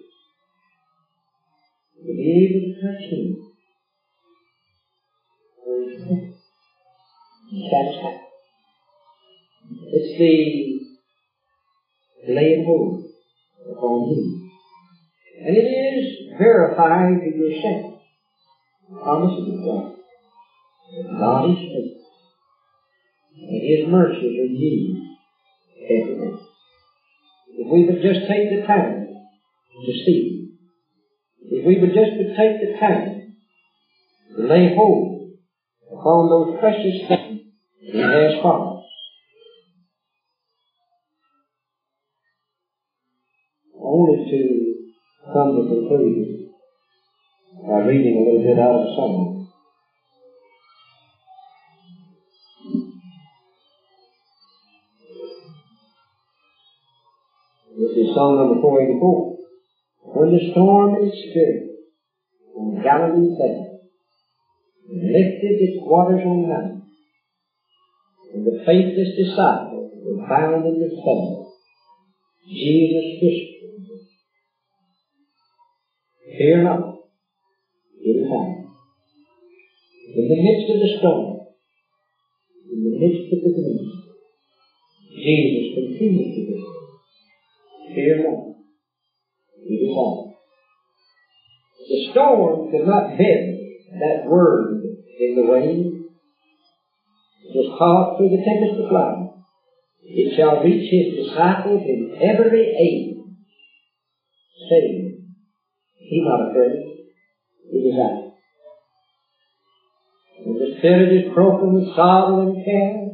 to 2.06 2.12
be 2.12 2.28
able 2.44 2.60
to 2.68 2.72
touch 2.84 3.04
Him, 3.10 3.26
satisfied. 7.72 8.20
It's 9.94 10.12
the 10.18 10.34
laying 12.34 12.64
hold 12.66 13.00
upon 13.72 14.04
Him. 14.04 14.45
And 15.46 15.56
it 15.56 15.60
is 15.60 16.38
verifying 16.40 17.22
to 17.22 17.38
yourself. 17.38 18.00
The 18.90 18.96
promises 18.96 19.48
of 19.54 19.64
God. 19.64 19.92
God 21.20 21.50
is 21.52 21.58
faithful. 21.58 22.02
And 23.48 23.62
His 23.62 23.88
mercies 23.88 24.40
are 24.40 24.50
new 24.50 25.04
every 25.86 26.16
day. 26.16 26.36
If 27.60 27.72
we 27.72 27.86
would 27.86 28.02
just 28.02 28.28
take 28.28 28.50
the 28.50 28.66
time 28.66 29.06
to 29.86 29.92
see, 30.04 30.50
if 31.44 31.64
we 31.64 31.80
would 31.80 31.94
just 31.94 32.18
take 32.36 32.62
the 32.62 32.80
time 32.80 33.36
to 34.36 34.48
lay 34.48 34.74
hold 34.76 35.30
upon 35.92 36.30
those 36.30 36.60
precious 36.60 37.08
things 37.08 37.42
He 37.82 38.00
has 38.00 38.42
promised, 38.42 38.82
only 43.80 44.28
to 44.32 44.55
come 45.36 45.52
to 45.54 45.68
conclusion 45.68 46.48
by 47.68 47.80
reading 47.84 48.16
a 48.16 48.24
little 48.24 48.40
bit 48.40 48.58
out 48.58 48.80
of 48.80 48.88
song. 48.96 49.36
This 57.76 57.92
is 58.00 58.08
song 58.16 58.38
number 58.40 58.62
484. 58.62 59.36
When 60.16 60.32
the 60.32 60.40
storm 60.52 61.04
is 61.04 61.12
still 61.28 61.56
on 62.56 62.80
Galilee 62.82 63.28
plain, 63.36 63.60
lifted 64.88 65.56
its 65.60 65.76
waters 65.84 66.24
on 66.24 66.48
high, 66.48 66.72
and 68.32 68.46
the 68.48 68.56
faithless 68.66 69.12
disciples 69.20 69.92
were 70.00 70.16
bound 70.30 70.64
in 70.64 70.80
the 70.80 70.88
sun, 71.04 71.36
Jesus 72.48 73.20
whispered, 73.20 73.75
Not, 76.38 76.82
it 78.04 78.10
is 78.10 78.28
I. 78.30 78.46
In 80.20 80.28
the 80.28 80.36
midst 80.36 80.70
of 80.70 80.80
the 80.80 80.90
storm, 81.00 81.38
in 82.72 82.84
the 82.84 82.98
midst 83.00 83.32
of 83.32 83.40
the 83.42 83.50
gloom, 83.56 83.88
Jesus 85.24 85.74
continued 85.76 86.36
to 86.36 86.42
whisper, 86.52 87.96
Fear 87.96 88.24
not, 88.24 88.44
is 89.66 89.90
I. 89.96 90.12
The 91.88 92.08
storm 92.12 92.70
could 92.70 92.86
not 92.86 93.18
bend 93.18 93.56
that 94.02 94.26
word 94.28 94.82
in 95.22 95.36
the 95.36 95.44
wind. 95.44 95.86
It 97.46 97.56
was 97.56 97.78
taught 97.80 98.18
through 98.18 98.30
the 98.30 98.44
tempest 98.44 98.78
of 98.84 98.92
life. 98.92 99.28
It 100.04 100.36
shall 100.36 100.62
reach 100.62 100.92
his 100.92 101.26
disciples 101.26 101.82
in 101.86 102.12
every 102.20 102.76
age, 102.76 103.16
saying, 104.70 105.15
He 106.08 106.22
not 106.22 106.50
afraid, 106.50 106.86
is 107.74 107.98
I. 107.98 108.26
When 110.46 110.60
the 110.60 110.78
spirit 110.78 111.12
is 111.12 111.34
broken 111.34 111.74
with 111.74 111.96
sorrow 111.96 112.42
and 112.42 112.64
care, 112.64 113.10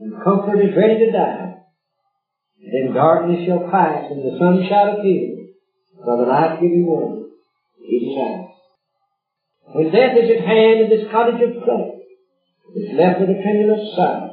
and 0.00 0.12
comfort 0.22 0.60
is 0.60 0.76
ready 0.76 0.98
to 0.98 1.10
die, 1.10 1.54
then 2.60 2.92
darkness 2.92 3.46
shall 3.46 3.64
pass 3.70 4.04
and 4.10 4.20
the 4.20 4.36
sun 4.38 4.62
shall 4.68 4.90
appear, 4.90 5.36
for 6.04 6.18
the 6.18 6.24
life-giving 6.24 6.86
word, 6.86 7.16
is 7.88 8.16
I. 8.18 8.44
When 9.72 9.90
death 9.90 10.16
is 10.16 10.28
at 10.28 10.44
hand 10.44 10.80
in 10.80 10.88
this 10.90 11.06
cottage 11.10 11.40
of 11.40 11.64
clay, 11.64 11.94
it's 12.74 12.98
left 12.98 13.20
with 13.20 13.30
a 13.30 13.40
tremulous 13.40 13.80
sigh, 13.96 14.28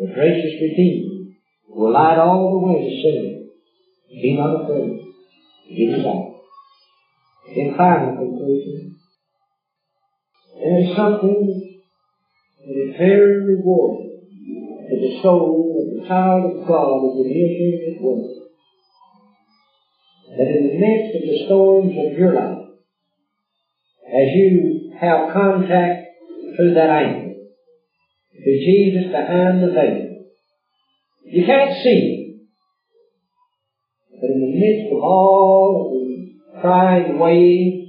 the 0.00 0.06
gracious 0.12 0.54
Redeemer 0.60 1.22
will 1.68 1.92
light 1.92 2.18
all 2.18 2.50
the 2.50 2.66
way, 2.66 2.82
to 2.82 3.02
saying, 3.02 3.44
Be 4.20 4.34
not 4.34 4.64
afraid, 4.64 4.90
it 5.68 5.98
is 5.98 6.31
In 7.48 7.74
final 7.76 8.16
conclusion, 8.16 8.92
there 10.54 10.78
is 10.78 10.96
something 10.96 11.76
that 12.64 12.76
is 12.76 12.96
very 12.96 13.56
rewarding 13.56 14.22
to 14.88 14.96
the 14.96 15.20
soul 15.20 15.76
of 15.82 16.02
the 16.02 16.06
child 16.06 16.44
of 16.44 16.66
God 16.66 17.04
as 17.04 17.18
it 17.18 17.28
is 17.28 17.60
in 17.60 17.90
this 17.90 18.00
world. 18.00 18.38
That 20.38 20.48
in 20.48 20.62
the 20.64 20.78
midst 20.78 21.14
of 21.16 21.22
the 21.22 21.44
storms 21.44 21.92
of 21.98 22.16
your 22.16 22.32
life, 22.32 22.58
as 24.06 24.28
you 24.34 24.92
have 24.98 25.32
contact 25.32 25.98
through 26.56 26.74
that 26.74 26.90
anchor, 26.90 27.32
to 28.44 28.64
Jesus 28.64 29.10
behind 29.10 29.62
the 29.62 29.72
veil, 29.72 30.08
you 31.24 31.44
can't 31.44 31.74
see 31.82 32.00
him. 32.06 32.40
But 34.20 34.30
in 34.30 34.40
the 34.40 34.58
midst 34.58 34.92
of 34.92 34.98
all 35.02 35.84
of 35.84 35.90
the 35.90 36.11
crying 36.62 37.18
waves, 37.18 37.82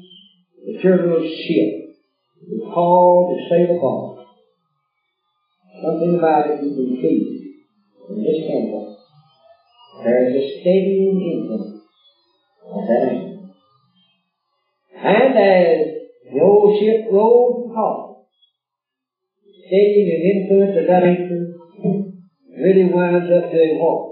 the 0.66 0.74
turbulent 0.82 1.24
ship 1.24 1.78
is 2.50 2.60
called 2.74 3.30
to 3.30 3.36
save 3.48 3.68
sail 3.68 3.76
upon. 3.78 4.10
Something 5.84 6.16
about 6.18 6.46
it 6.48 6.58
you 6.58 6.74
can 6.74 6.98
see 7.00 7.38
in 8.10 8.24
this 8.24 8.40
temple. 8.48 8.84
There 10.04 10.26
is 10.26 10.34
a 10.34 10.60
steadying 10.60 11.22
influence 11.22 11.70
of 12.66 12.82
that 12.88 13.04
anchor. 13.14 13.46
And 14.98 15.38
as 15.38 15.78
the 16.34 16.42
old 16.42 16.72
ship 16.80 17.06
rolls 17.06 17.62
and 17.62 17.70
tosses, 17.70 18.10
steadying 19.68 20.10
and 20.18 20.42
influence 20.42 20.74
of 20.82 20.88
that 20.88 21.04
anchor 21.04 21.46
really 22.58 22.86
winds 22.86 23.30
up 23.30 23.52
doing 23.52 23.78
what? 23.78 24.10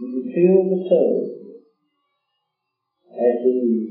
You 0.00 0.20
can 0.20 0.32
feel 0.34 0.68
the 0.68 0.84
tug 0.84 1.43
as 3.14 3.42
the 3.42 3.86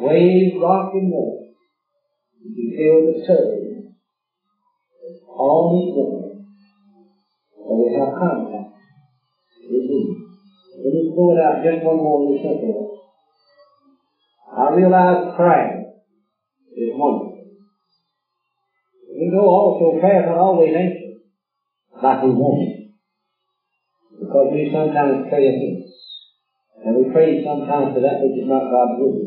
waves 0.00 0.54
rock 0.60 0.88
and 0.92 1.10
roll. 1.10 1.40
You 2.40 2.50
can 2.54 2.76
feel 2.76 3.02
the 3.02 3.18
tug 3.26 3.78
on 5.28 5.74
his 5.74 5.92
going 5.92 6.38
So 7.56 7.74
we 7.74 7.92
have 7.94 8.08
contact 8.18 8.68
with 9.70 9.82
Him. 9.82 10.06
Let 10.84 10.92
me 10.92 11.12
pull 11.14 11.32
it 11.32 11.38
out 11.38 11.62
just 11.62 11.82
one 11.84 11.96
more 11.98 12.18
little 12.20 12.40
simple 12.40 12.88
I 14.56 14.68
realize 14.70 15.16
prayer 15.36 15.82
is 16.76 16.88
wonderful. 16.92 17.44
We 19.14 19.26
know 19.26 19.44
also 19.44 19.98
prayer 19.98 20.20
is 20.20 20.26
not 20.26 20.36
always 20.38 20.72
answered 20.74 21.14
like 22.02 22.22
we 22.22 22.30
want 22.30 22.62
it. 22.62 22.74
Because 24.18 24.46
we 24.52 24.68
sometimes 24.72 25.16
pray 25.28 25.46
amiss. 25.48 25.82
And 26.84 26.94
we 26.94 27.10
pray 27.10 27.42
sometimes 27.42 27.92
for 27.92 28.00
that 28.00 28.22
which 28.22 28.38
is 28.38 28.48
not 28.48 28.70
God's 28.70 28.98
will. 28.98 29.18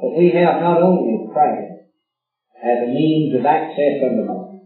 But 0.00 0.16
we 0.16 0.28
have 0.34 0.60
not 0.60 0.80
only 0.80 1.24
prayer 1.32 1.72
as 2.62 2.82
a 2.82 2.86
means 2.86 3.32
of 3.34 3.46
access 3.46 4.02
unto 4.02 4.26
God, 4.26 4.58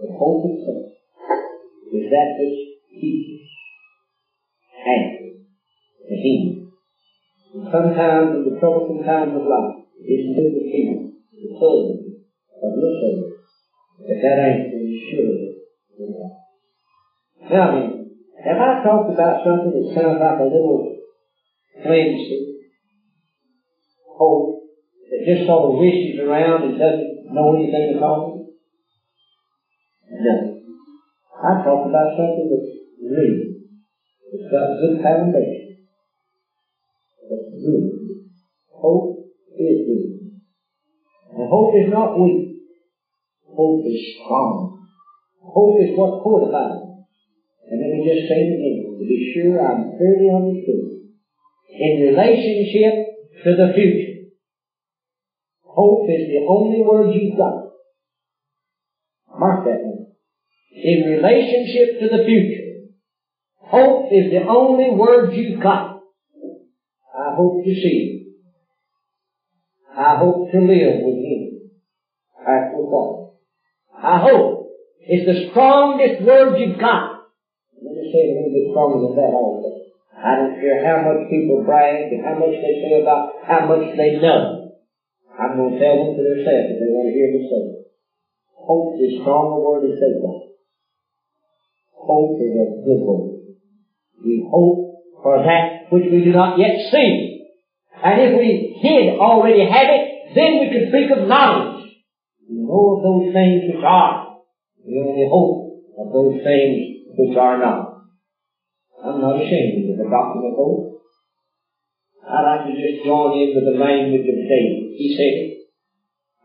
the 0.00 0.08
hope 0.16 0.44
itself 0.48 0.86
is 1.92 2.08
that 2.08 2.28
which 2.38 2.56
keeps 3.00 3.42
answers 4.86 5.36
to 6.08 6.14
Him. 6.14 6.62
And 7.52 7.64
sometimes 7.70 8.30
in 8.32 8.44
the 8.48 8.56
troublesome 8.58 9.04
times 9.04 9.34
of 9.34 9.42
life, 9.42 9.76
it's 10.00 10.36
to 10.36 10.42
the 10.42 10.64
King, 10.70 11.10
the 11.32 11.48
Son 11.58 12.00
of 12.62 12.70
your 12.78 12.92
soul, 13.00 13.26
that 14.06 14.20
that 14.22 14.38
answer 14.38 14.78
is 14.80 14.96
sure 15.10 15.36
from 15.96 16.12
God. 16.16 17.50
Now 17.50 17.72
then, 17.72 17.99
have 18.44 18.58
I 18.58 18.82
talked 18.82 19.10
about 19.10 19.44
something 19.44 19.72
that 19.72 19.94
sounds 19.94 20.16
like 20.20 20.38
a 20.38 20.48
little 20.48 20.86
flimsy, 21.82 22.56
hope, 24.06 24.56
that 25.10 25.24
just 25.26 25.46
sort 25.46 25.72
of 25.72 25.78
wishes 25.78 26.18
around 26.18 26.64
and 26.64 26.78
doesn't 26.78 27.34
know 27.34 27.52
anything 27.52 27.94
at 27.96 28.02
all? 28.02 28.40
No. 30.10 30.34
I 31.42 31.62
talked 31.64 31.86
about 31.86 32.16
something 32.16 32.48
that's 32.48 32.72
real. 33.00 33.52
It's 34.32 34.50
got 34.50 34.70
a 34.70 34.76
good 34.78 35.02
foundation. 35.02 35.70
It's 37.30 37.62
good. 37.62 37.84
Hope 38.72 39.10
is 39.58 39.84
good. 39.86 40.20
And 41.36 41.48
hope 41.48 41.70
is 41.74 41.88
not 41.88 42.18
weak. 42.18 42.50
Hope 43.56 43.80
is 43.84 43.98
strong. 44.14 44.70
Hope 45.40 45.74
is 45.78 45.96
what 45.96 46.22
fortifies. 46.22 46.79
And 47.70 47.80
let 47.80 47.90
me 47.90 48.02
just 48.02 48.26
say 48.26 48.34
it 48.34 48.50
again, 48.50 48.98
to 48.98 49.04
be 49.06 49.30
sure 49.32 49.62
I'm 49.62 49.94
clearly 49.96 50.28
understood. 50.34 51.06
In 51.70 52.00
relationship 52.02 53.14
to 53.44 53.54
the 53.54 53.72
future, 53.74 54.26
hope 55.62 56.02
is 56.08 56.26
the 56.26 56.44
only 56.48 56.82
word 56.82 57.12
you've 57.12 57.38
got. 57.38 57.62
Mark 59.38 59.64
that 59.64 59.84
one. 59.84 60.02
In 60.72 61.04
relationship 61.04 62.00
to 62.00 62.08
the 62.08 62.24
future, 62.24 62.90
hope 63.58 64.10
is 64.10 64.30
the 64.30 64.44
only 64.48 64.90
word 64.90 65.30
you've 65.32 65.62
got. 65.62 65.94
I 67.14 67.34
hope 67.36 67.62
to 67.62 67.70
see 67.70 68.02
him. 68.02 69.96
I 69.96 70.16
hope 70.16 70.50
to 70.50 70.58
live 70.58 71.02
with 71.02 71.14
him 71.14 71.70
after 72.40 72.82
fall. 72.90 73.36
I 73.96 74.18
hope 74.18 74.66
is 75.08 75.24
the 75.24 75.50
strongest 75.50 76.20
word 76.24 76.58
you've 76.58 76.80
got. 76.80 77.19
A 78.10 78.34
little 78.34 78.50
bit 78.50 78.66
stronger 78.74 79.06
than 79.06 79.14
that 79.22 79.32
also. 79.38 79.70
I 80.18 80.34
don't 80.34 80.58
care 80.58 80.82
how 80.82 81.06
much 81.06 81.30
people 81.30 81.62
brag 81.62 82.10
and 82.10 82.26
how 82.26 82.34
much 82.42 82.58
they 82.58 82.74
say 82.82 82.98
about 82.98 83.38
how 83.46 83.70
much 83.70 83.86
they 83.94 84.18
know. 84.18 84.66
I'm 85.38 85.56
going 85.56 85.72
to 85.72 85.78
tell 85.78 85.96
them 85.96 86.10
for 86.18 86.24
themselves 86.26 86.74
if 86.74 86.76
they 86.82 86.90
want 86.90 87.06
to 87.06 87.14
hear 87.14 87.30
me 87.30 87.40
say 87.46 87.62
it. 87.70 87.80
Hope 88.58 88.98
is 88.98 89.14
stronger 89.22 89.62
word 89.62 89.86
they 89.86 90.12
got. 90.18 90.42
Hope 91.94 92.34
is 92.34 92.50
a 92.50 92.66
good 92.82 93.00
word. 93.06 93.30
We 94.26 94.42
hope 94.42 94.90
for 95.22 95.38
that 95.38 95.86
which 95.94 96.10
we 96.10 96.20
do 96.26 96.32
not 96.32 96.58
yet 96.58 96.74
see. 96.90 97.46
And 98.02 98.20
if 98.20 98.34
we 98.34 98.80
did 98.82 99.16
already 99.16 99.62
have 99.62 99.88
it, 99.88 100.34
then 100.34 100.58
we 100.58 100.66
could 100.68 100.88
speak 100.90 101.10
of 101.14 101.28
knowledge. 101.28 101.78
We 102.48 102.58
know 102.58 102.96
of 102.96 103.02
those 103.02 103.32
things 103.32 103.70
which 103.70 103.84
are. 103.86 104.34
We 104.84 104.98
only 104.98 105.26
hope 105.30 105.70
of 105.98 106.12
those 106.12 106.42
things 106.42 107.06
which 107.16 107.36
are 107.36 107.58
not. 107.60 107.89
I'm 109.02 109.20
not 109.20 109.40
ashamed 109.40 109.88
of 109.88 109.96
the 109.96 110.04
doctrine 110.04 110.44
of 110.44 110.52
oh, 110.52 110.76
hope. 110.76 110.90
I'd 112.20 112.44
like 112.44 112.64
to 112.68 112.72
just 112.76 113.04
join 113.04 113.32
in 113.32 113.54
with 113.56 113.64
the 113.64 113.80
language 113.80 114.28
of 114.28 114.36
David. 114.44 114.92
He 114.92 115.08
said 115.16 115.34
it. 115.40 115.50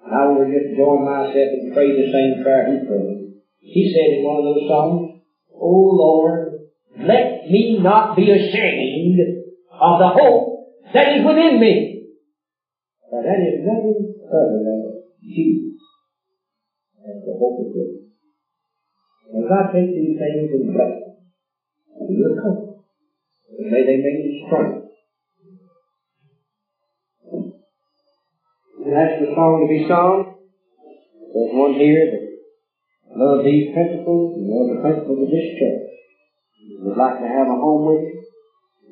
I 0.06 0.24
will 0.28 0.48
just 0.48 0.78
join 0.78 1.04
myself 1.04 1.50
and 1.52 1.74
pray 1.74 1.92
the 1.92 2.08
same 2.12 2.40
prayer 2.42 2.64
he 2.72 2.80
prayed. 2.88 3.28
He 3.60 3.92
said 3.92 4.16
in 4.16 4.24
one 4.24 4.38
of 4.38 4.44
those 4.44 4.68
songs, 4.68 5.02
O 5.52 5.68
Lord, 5.68 6.56
let 6.96 7.44
me 7.50 7.78
not 7.82 8.16
be 8.16 8.30
ashamed 8.30 9.20
of 9.72 10.00
the 10.00 10.08
hope 10.16 10.64
that 10.94 11.12
is 11.12 11.26
within 11.26 11.60
me. 11.60 12.04
For 13.10 13.22
that 13.22 13.40
is 13.44 13.60
nothing 13.60 14.06
other 14.32 14.60
than 14.64 14.94
Jesus. 15.28 15.74
And 17.04 17.22
the 17.26 17.36
hope 17.38 17.58
of 17.60 17.68
God. 17.74 17.92
As 19.36 19.52
I 19.52 19.74
take 19.74 19.94
these 19.94 20.18
things 20.18 20.48
and 20.52 20.72
bless 20.72 21.15
them, 21.98 22.08
to 22.08 22.14
your 22.14 22.36
comfort, 22.36 22.76
and 23.58 23.72
may 23.72 23.84
they 23.84 23.98
make 23.98 24.20
you 24.24 24.44
strong. 24.46 24.82
And 28.86 28.94
that's 28.94 29.18
the 29.18 29.34
song 29.34 29.64
to 29.64 29.68
be 29.72 29.82
sung. 29.88 30.24
There's 31.34 31.58
one 31.58 31.74
here 31.74 32.06
that 32.06 32.26
loves 33.18 33.44
these 33.44 33.74
principles 33.74 34.38
and 34.38 34.46
loves 34.46 34.70
the 34.76 34.82
principles 34.84 35.20
of 35.26 35.30
this 35.32 35.48
church. 35.58 35.90
Would 36.86 36.98
like 36.98 37.18
to 37.18 37.28
have 37.28 37.48
a 37.48 37.58
home 37.58 37.88
with 37.88 38.04
you. 38.04 38.16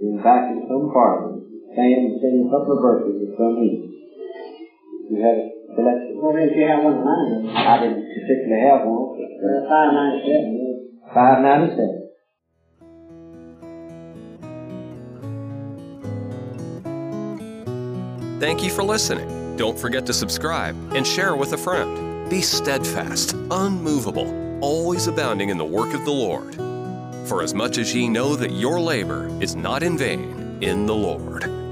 We 0.01 0.17
invite 0.17 0.49
you 0.49 0.65
some 0.67 0.89
party. 0.89 1.39
Stand 1.73 2.09
and 2.09 2.15
sing 2.19 2.41
a 2.41 2.49
couple 2.49 2.73
of 2.73 2.81
verses 2.81 3.15
of 3.21 3.29
some 3.37 3.53
hymns. 3.55 3.85
You 5.09 5.17
had 5.21 5.37
a 5.37 5.45
selection. 5.75 6.17
Well, 6.17 6.33
if 6.35 6.55
you 6.57 6.65
have 6.65 6.81
one. 6.81 6.97
I 6.99 7.77
didn't 7.79 8.01
particularly 8.01 8.61
have 8.65 8.81
one. 8.81 9.13
Uh, 9.13 9.61
597. 9.69 11.05
597. 11.13 12.02
Thank 18.43 18.61
you 18.61 18.71
for 18.71 18.83
listening. 18.83 19.55
Don't 19.55 19.79
forget 19.79 20.05
to 20.05 20.11
subscribe 20.13 20.75
and 20.93 21.07
share 21.07 21.33
with 21.33 21.53
a 21.53 21.57
friend. 21.57 22.29
Be 22.29 22.41
steadfast, 22.41 23.37
unmovable, 23.49 24.59
always 24.59 25.07
abounding 25.07 25.47
in 25.47 25.57
the 25.57 25.63
work 25.63 25.93
of 25.93 26.03
the 26.03 26.11
Lord. 26.11 26.53
For 27.25 27.41
as 27.41 27.53
much 27.53 27.77
as 27.77 27.95
ye 27.95 28.09
know 28.09 28.35
that 28.35 28.51
your 28.51 28.81
labor 28.81 29.29
is 29.41 29.55
not 29.55 29.81
in 29.81 29.97
vain 29.97 30.57
in 30.59 30.85
the 30.85 30.93
Lord. 30.93 31.62